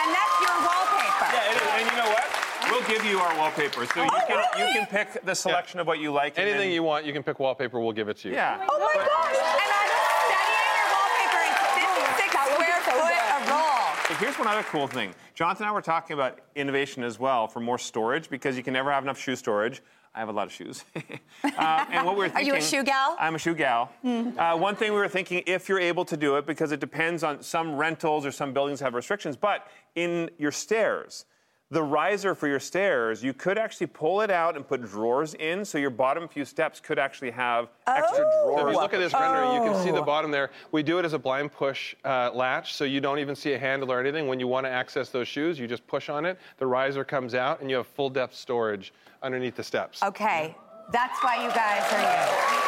And 0.00 0.08
that's 0.14 0.36
your 0.40 0.56
wallpaper. 0.64 1.26
Yeah, 1.32 1.50
it 1.50 1.56
is. 1.56 1.68
and 1.76 1.90
you 1.90 1.96
know 1.96 2.08
what? 2.10 2.26
We'll 2.70 2.88
give 2.88 3.04
you 3.04 3.18
our 3.18 3.36
wallpaper, 3.36 3.84
so 3.86 4.02
you 4.04 4.08
oh, 4.12 4.20
can 4.26 4.38
you 4.58 4.72
can 4.72 4.86
pick 4.86 5.24
the 5.24 5.34
selection 5.34 5.80
of 5.80 5.86
what 5.86 5.98
you 5.98 6.12
like. 6.12 6.38
and 6.38 6.46
Anything 6.48 6.68
then- 6.68 6.74
you 6.74 6.82
want, 6.82 7.04
you 7.04 7.12
can 7.12 7.22
pick 7.22 7.38
wallpaper. 7.40 7.80
We'll 7.80 7.92
give 7.92 8.08
it 8.08 8.16
to 8.18 8.28
you. 8.28 8.34
Yeah. 8.34 8.64
Oh 8.70 8.78
my 8.78 8.94
gosh! 8.94 9.36
And 9.36 9.72
I'm 9.74 9.90
studying 10.30 10.76
your 10.78 10.88
wallpaper. 10.96 11.42
It's 11.50 11.74
56 12.14 12.32
square 12.54 12.80
foot 12.86 12.96
a 12.96 13.50
roll. 13.50 13.96
So 14.08 14.14
here's 14.24 14.38
one 14.38 14.46
other 14.48 14.62
cool 14.64 14.86
thing. 14.86 15.14
Jonathan 15.34 15.64
and 15.64 15.70
I 15.70 15.74
were 15.74 15.82
talking 15.82 16.14
about 16.14 16.38
innovation 16.54 17.02
as 17.02 17.18
well 17.18 17.48
for 17.48 17.60
more 17.60 17.78
storage 17.78 18.30
because 18.30 18.56
you 18.56 18.62
can 18.62 18.72
never 18.72 18.90
have 18.92 19.02
enough 19.02 19.18
shoe 19.18 19.36
storage. 19.36 19.82
I 20.14 20.18
have 20.18 20.28
a 20.28 20.32
lot 20.32 20.46
of 20.46 20.52
shoes. 20.52 20.84
uh, 20.96 21.00
and 21.90 22.04
what 22.04 22.16
we 22.16 22.20
were 22.20 22.24
Are 22.24 22.28
thinking. 22.30 22.52
Are 22.52 22.56
you 22.56 22.60
a 22.60 22.62
shoe 22.62 22.82
gal? 22.82 23.16
I'm 23.18 23.34
a 23.36 23.38
shoe 23.38 23.54
gal. 23.54 23.92
Hmm. 24.02 24.30
Uh, 24.38 24.56
one 24.56 24.74
thing 24.74 24.92
we 24.92 24.98
were 24.98 25.08
thinking, 25.08 25.42
if 25.46 25.68
you're 25.68 25.78
able 25.80 26.04
to 26.06 26.16
do 26.16 26.36
it, 26.36 26.46
because 26.46 26.72
it 26.72 26.80
depends 26.80 27.22
on 27.22 27.42
some 27.42 27.76
rentals 27.76 28.26
or 28.26 28.32
some 28.32 28.52
buildings 28.52 28.80
have 28.80 28.94
restrictions, 28.94 29.36
but 29.36 29.68
in 29.94 30.28
your 30.36 30.50
stairs, 30.50 31.26
the 31.72 31.80
riser 31.80 32.34
for 32.34 32.48
your 32.48 32.58
stairs, 32.58 33.22
you 33.22 33.32
could 33.32 33.56
actually 33.56 33.86
pull 33.86 34.22
it 34.22 34.30
out 34.32 34.56
and 34.56 34.66
put 34.66 34.82
drawers 34.82 35.34
in, 35.34 35.64
so 35.64 35.78
your 35.78 35.90
bottom 35.90 36.26
few 36.26 36.44
steps 36.44 36.80
could 36.80 36.98
actually 36.98 37.30
have 37.30 37.68
extra 37.86 38.26
Oh. 38.26 38.46
drawers. 38.46 38.60
So 38.62 38.66
if 38.68 38.74
you 38.74 38.80
look 38.80 38.94
at 38.94 38.98
this 38.98 39.12
rendering, 39.12 39.52
you 39.62 39.70
can 39.70 39.80
see 39.84 39.92
the 39.92 39.98
Oh. 40.00 40.04
bottom 40.04 40.32
there. 40.32 40.50
We 40.72 40.82
do 40.82 40.98
it 40.98 41.04
as 41.04 41.12
a 41.12 41.18
blind 41.20 41.52
push 41.52 41.94
uh, 42.04 42.32
latch, 42.34 42.74
so 42.74 42.82
you 42.82 43.00
don't 43.00 43.20
even 43.20 43.36
see 43.36 43.52
a 43.52 43.58
handle 43.60 43.92
or 43.92 44.00
anything. 44.00 44.26
When 44.26 44.40
you 44.40 44.48
want 44.48 44.66
to 44.66 44.70
access 44.70 45.10
those 45.10 45.28
shoes, 45.28 45.60
you 45.60 45.68
just 45.68 45.86
push 45.86 46.08
on 46.08 46.24
it. 46.26 46.40
The 46.58 46.66
riser 46.66 47.04
comes 47.04 47.36
out, 47.36 47.60
and 47.60 47.70
you 47.70 47.76
have 47.76 47.86
full 47.86 48.10
depth 48.10 48.34
storage 48.34 48.92
underneath 49.22 49.56
the 49.56 49.62
steps. 49.64 50.02
Okay, 50.02 50.56
that's 50.92 51.22
why 51.22 51.36
you 51.42 51.50
guys 51.50 51.82
are 51.92 52.00
you. 52.00 52.60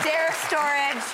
Stair 0.00 0.32
storage. 0.46 1.04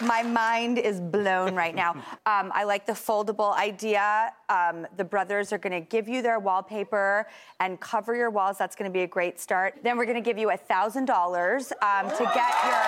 My 0.00 0.22
mind 0.22 0.78
is 0.78 1.00
blown 1.00 1.54
right 1.54 1.74
now. 1.74 1.94
Um, 2.26 2.52
I 2.54 2.64
like 2.64 2.86
the 2.86 2.94
foldable 2.94 3.54
idea. 3.54 4.32
Um, 4.48 4.86
the 4.96 5.04
brothers 5.04 5.52
are 5.52 5.58
going 5.58 5.74
to 5.74 5.86
give 5.86 6.08
you 6.08 6.22
their 6.22 6.38
wallpaper 6.38 7.26
and 7.60 7.78
cover 7.78 8.14
your 8.16 8.30
walls. 8.30 8.56
That's 8.56 8.74
going 8.74 8.90
to 8.90 8.92
be 8.92 9.02
a 9.02 9.06
great 9.06 9.38
start. 9.38 9.74
Then 9.82 9.98
we're 9.98 10.06
going 10.06 10.16
to 10.16 10.22
give 10.22 10.38
you 10.38 10.48
$1,000 10.48 10.96
um, 10.96 11.04
to 11.04 12.24
get 12.24 12.54
your 12.64 12.82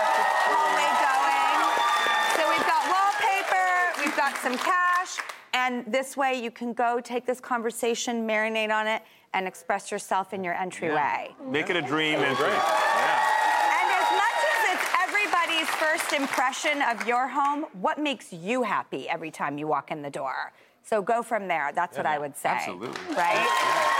hallway 0.48 0.88
going. 1.04 1.36
So 2.34 2.48
we've 2.48 2.66
got 2.66 2.82
wallpaper, 2.88 4.02
we've 4.02 4.16
got 4.16 4.36
some 4.38 4.56
cash, 4.56 5.18
and 5.52 5.84
this 5.86 6.16
way 6.16 6.42
you 6.42 6.50
can 6.50 6.72
go 6.72 6.98
take 6.98 7.26
this 7.26 7.38
conversation, 7.38 8.26
marinate 8.26 8.70
on 8.70 8.86
it, 8.86 9.02
and 9.36 9.46
express 9.46 9.92
yourself 9.92 10.32
in 10.32 10.42
your 10.42 10.54
entryway. 10.54 11.28
Make 11.50 11.68
it 11.68 11.76
a 11.76 11.82
dream. 11.82 12.18
and 12.18 12.24
And 12.24 12.36
as 12.40 12.40
much 14.16 14.40
as 14.50 14.60
it's 14.72 14.88
everybody's 15.06 15.68
first 15.76 16.14
impression 16.14 16.80
of 16.80 17.06
your 17.06 17.28
home, 17.28 17.66
what 17.74 17.98
makes 17.98 18.32
you 18.32 18.62
happy 18.62 19.06
every 19.10 19.30
time 19.30 19.58
you 19.58 19.66
walk 19.66 19.90
in 19.90 20.00
the 20.00 20.08
door? 20.08 20.54
So 20.82 21.02
go 21.02 21.22
from 21.22 21.48
there. 21.48 21.70
That's 21.74 21.98
what 21.98 22.06
I 22.06 22.18
would 22.18 22.34
say. 22.34 22.48
Absolutely. 22.48 23.14
Right? 23.14 23.46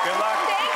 Good 0.05 0.18
luck. 0.18 0.38
Thank 0.49 0.75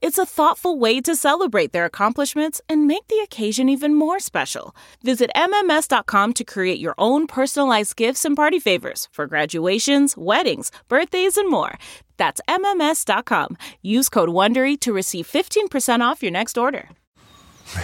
It's 0.00 0.18
a 0.18 0.26
thoughtful 0.26 0.78
way 0.78 1.00
to 1.00 1.16
celebrate 1.16 1.72
their 1.72 1.84
accomplishments 1.84 2.60
and 2.68 2.86
make 2.86 3.08
the 3.08 3.18
occasion 3.24 3.68
even 3.68 3.94
more 3.94 4.20
special. 4.20 4.74
Visit 5.02 5.30
MMS.com 5.34 6.34
to 6.34 6.44
create 6.44 6.78
your 6.78 6.94
own 6.98 7.26
personalized 7.26 7.96
gifts 7.96 8.24
and 8.24 8.36
party 8.36 8.60
favors 8.60 9.08
for 9.10 9.26
graduations, 9.26 10.16
weddings, 10.16 10.70
birthdays, 10.88 11.36
and 11.36 11.50
more. 11.50 11.78
That's 12.16 12.40
MMS.com. 12.48 13.56
Use 13.82 14.08
code 14.08 14.28
WONDERY 14.28 14.78
to 14.80 14.92
receive 14.92 15.26
15% 15.26 16.00
off 16.00 16.22
your 16.22 16.32
next 16.32 16.56
order. 16.56 16.90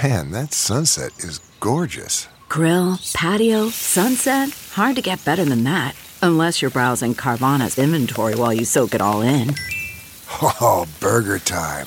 Man, 0.03 0.31
that 0.31 0.55
sunset 0.55 1.13
is 1.19 1.41
gorgeous. 1.61 2.29
Grill, 2.49 2.99
patio, 3.13 3.71
sunset. 3.71 4.51
Hard 4.73 4.97
to 4.97 5.03
get 5.03 5.25
better 5.25 5.45
than 5.45 5.65
that. 5.65 5.95
Unless 6.23 6.63
you're 6.63 6.71
browsing 6.71 7.15
Carvana's 7.15 7.77
inventory 7.77 8.35
while 8.37 8.53
you 8.55 8.65
soak 8.65 8.95
it 8.95 9.01
all 9.03 9.21
in. 9.23 9.55
Oh, 10.61 10.87
burger 10.99 11.39
time. 11.39 11.87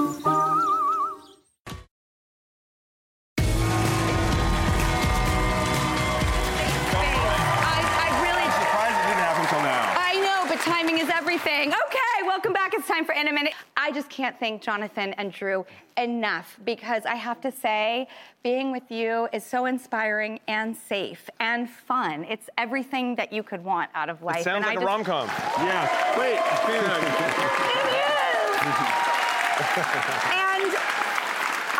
Can't 14.21 14.39
thank 14.39 14.61
Jonathan 14.61 15.13
and 15.13 15.31
Drew 15.31 15.65
enough 15.97 16.59
because 16.63 17.07
I 17.07 17.15
have 17.15 17.41
to 17.41 17.51
say, 17.51 18.07
being 18.43 18.71
with 18.71 18.83
you 18.91 19.27
is 19.33 19.43
so 19.43 19.65
inspiring 19.65 20.39
and 20.47 20.77
safe 20.77 21.27
and 21.39 21.67
fun. 21.67 22.23
It's 22.29 22.47
everything 22.55 23.15
that 23.15 23.33
you 23.33 23.41
could 23.41 23.63
want 23.63 23.89
out 23.95 24.09
of 24.09 24.21
life. 24.21 24.41
It 24.41 24.43
sounds 24.43 24.67
and 24.67 24.67
like 24.67 24.77
I 24.77 24.81
a 24.81 24.85
just- 24.85 24.85
rom 24.85 25.03
com. 25.03 25.27
Yeah. 25.65 26.19
Wait. 26.19 26.37
And 30.51 30.69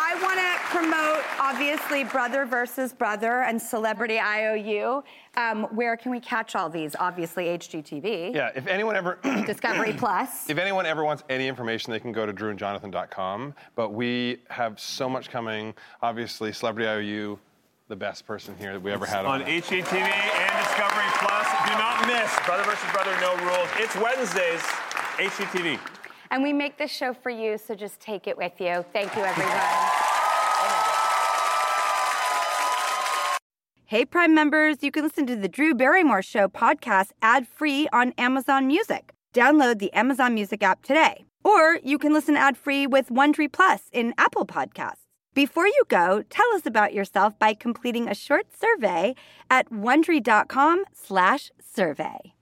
I 0.09 0.11
want 0.25 0.39
to 0.41 0.51
promote, 0.73 1.21
obviously, 1.51 2.03
Brother 2.05 2.45
versus 2.45 2.93
Brother 2.93 3.41
and 3.41 3.61
Celebrity 3.61 4.19
IOU. 4.19 5.03
Um, 5.35 5.63
where 5.75 5.97
can 5.97 6.11
we 6.11 6.19
catch 6.19 6.55
all 6.55 6.69
these? 6.69 6.95
Obviously, 6.97 7.45
HGTV. 7.45 8.33
Yeah, 8.33 8.51
if 8.55 8.67
anyone 8.67 8.95
ever 8.95 9.19
Discovery 9.45 9.93
Plus. 9.93 10.49
If 10.49 10.57
anyone 10.57 10.85
ever 10.85 11.03
wants 11.03 11.23
any 11.29 11.47
information, 11.47 11.91
they 11.91 11.99
can 11.99 12.13
go 12.13 12.25
to 12.25 12.33
drewandjonathan.com. 12.33 13.53
But 13.75 13.89
we 13.89 14.41
have 14.49 14.79
so 14.79 15.09
much 15.09 15.29
coming. 15.29 15.73
Obviously, 16.01 16.53
Celebrity 16.53 16.87
IOU, 16.87 17.37
the 17.89 17.95
best 17.95 18.25
person 18.25 18.55
here 18.57 18.73
that 18.73 18.81
we 18.81 18.91
ever 18.91 19.05
had 19.05 19.25
on 19.25 19.41
on. 19.41 19.47
HGTV 19.47 19.93
and 19.93 20.65
Discovery 20.65 21.11
Plus. 21.19 21.47
Do 21.67 21.73
not 21.77 22.07
miss 22.07 22.33
Brother 22.45 22.63
versus 22.63 22.91
Brother 22.93 23.15
No 23.19 23.35
Rules. 23.45 23.69
It's 23.77 23.95
Wednesdays, 23.97 24.61
HGTV. 25.17 25.79
And 26.31 26.41
we 26.41 26.53
make 26.53 26.77
this 26.77 26.91
show 26.91 27.13
for 27.13 27.29
you, 27.29 27.57
so 27.57 27.75
just 27.75 27.99
take 27.99 28.25
it 28.25 28.37
with 28.37 28.53
you. 28.61 28.85
Thank 28.93 29.13
you, 29.17 29.23
everyone. 29.23 29.90
Hey, 33.91 34.05
Prime 34.05 34.33
members, 34.33 34.77
you 34.83 34.89
can 34.89 35.03
listen 35.03 35.25
to 35.25 35.35
the 35.35 35.49
Drew 35.49 35.75
Barrymore 35.75 36.21
Show 36.21 36.47
podcast 36.47 37.09
ad 37.21 37.45
free 37.45 37.89
on 37.91 38.13
Amazon 38.17 38.65
Music. 38.65 39.11
Download 39.33 39.79
the 39.79 39.91
Amazon 39.91 40.33
Music 40.33 40.63
app 40.63 40.81
today. 40.81 41.25
Or 41.43 41.77
you 41.83 41.97
can 41.97 42.13
listen 42.13 42.37
ad 42.37 42.55
free 42.55 42.87
with 42.87 43.09
Wondery 43.09 43.51
Plus 43.51 43.89
in 43.91 44.13
Apple 44.17 44.45
Podcasts. 44.45 45.03
Before 45.33 45.67
you 45.67 45.83
go, 45.89 46.23
tell 46.29 46.45
us 46.53 46.65
about 46.65 46.93
yourself 46.93 47.37
by 47.37 47.53
completing 47.53 48.07
a 48.07 48.15
short 48.15 48.47
survey 48.57 49.13
at 49.49 49.69
wondery.com/slash 49.69 51.51
survey. 51.61 52.33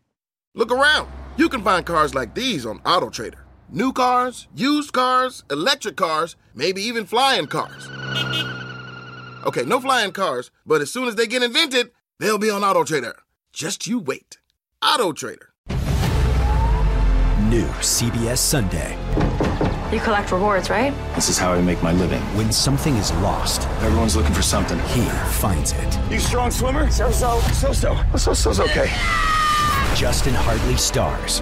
Look 0.53 0.71
around. 0.71 1.09
You 1.35 1.49
can 1.49 1.63
find 1.63 1.83
cars 1.83 2.13
like 2.13 2.35
these 2.35 2.63
on 2.63 2.77
AutoTrader. 2.81 3.39
New 3.71 3.91
cars, 3.91 4.47
used 4.53 4.93
cars, 4.93 5.43
electric 5.49 5.95
cars, 5.95 6.35
maybe 6.53 6.83
even 6.83 7.07
flying 7.07 7.47
cars. 7.47 7.89
Okay, 9.45 9.63
no 9.63 9.79
flying 9.79 10.11
cars, 10.11 10.51
but 10.65 10.81
as 10.81 10.91
soon 10.91 11.07
as 11.07 11.15
they 11.15 11.25
get 11.25 11.43
invented, 11.43 11.91
they'll 12.19 12.37
be 12.37 12.49
on 12.49 12.63
Auto 12.63 12.83
Trader. 12.83 13.15
Just 13.53 13.87
you 13.87 13.99
wait. 13.99 14.37
Auto 14.83 15.13
Trader. 15.13 15.53
New 17.47 17.65
CBS 17.79 18.37
Sunday. 18.39 18.97
You 19.93 19.99
collect 20.01 20.31
rewards, 20.31 20.69
right? 20.69 20.93
This 21.15 21.29
is 21.29 21.37
how 21.37 21.53
I 21.53 21.61
make 21.61 21.81
my 21.81 21.93
living. 21.93 22.21
When 22.35 22.51
something 22.51 22.95
is 22.97 23.11
lost, 23.13 23.67
everyone's 23.81 24.15
looking 24.15 24.33
for 24.33 24.41
something. 24.41 24.77
He 24.79 25.05
finds 25.39 25.71
it. 25.71 25.99
You 26.11 26.19
strong 26.19 26.51
swimmer? 26.51 26.91
So 26.91 27.09
so. 27.09 27.39
So 27.53 27.71
so. 27.71 27.97
So 28.17 28.33
so's 28.33 28.59
okay. 28.59 28.91
Justin 29.95 30.33
Hartley 30.33 30.77
stars. 30.77 31.41